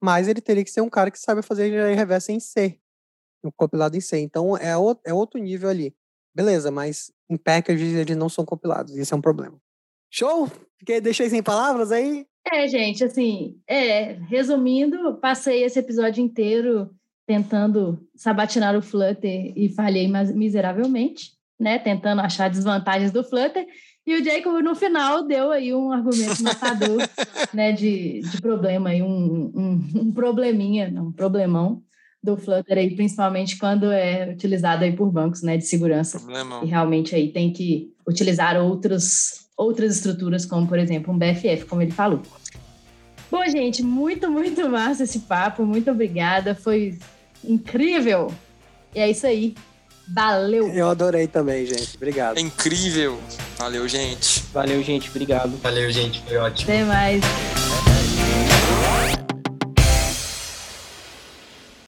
[0.03, 2.79] Mas ele teria que ser um cara que sabe fazer engenharia reversa em C,
[3.57, 4.19] compilado em C.
[4.21, 5.95] Então é, o, é outro nível ali.
[6.35, 9.61] Beleza, mas em packages eles não são compilados, isso é um problema.
[10.11, 10.49] Show?
[10.79, 12.27] Fiquei, deixei sem palavras aí?
[12.53, 16.91] É, gente, assim, é, resumindo, passei esse episódio inteiro
[17.27, 21.79] tentando sabatinar o Flutter e falhei miseravelmente, né?
[21.79, 23.67] Tentando achar desvantagens do Flutter.
[24.07, 26.99] E o Jacob, no final, deu aí um argumento matador,
[27.53, 31.83] né, de, de problema, aí, um, um, um probleminha, um problemão
[32.23, 36.19] do Flutter aí, principalmente quando é utilizado aí por bancos, né, de segurança.
[36.19, 36.65] Problemão.
[36.65, 41.83] E realmente aí tem que utilizar outros, outras estruturas, como, por exemplo, um BFF, como
[41.83, 42.21] ele falou.
[43.31, 46.99] Bom, gente, muito, muito massa esse papo, muito obrigada, foi
[47.45, 48.33] incrível.
[48.95, 49.55] E é isso aí.
[50.13, 50.67] Valeu.
[50.69, 51.97] Eu adorei também, gente.
[51.97, 52.37] Obrigado.
[52.37, 53.19] É incrível.
[53.61, 54.43] Valeu, gente.
[54.55, 55.11] Valeu, gente.
[55.11, 55.55] Obrigado.
[55.63, 56.23] Valeu, gente.
[56.27, 56.73] Foi ótimo.
[56.73, 57.60] Até mais.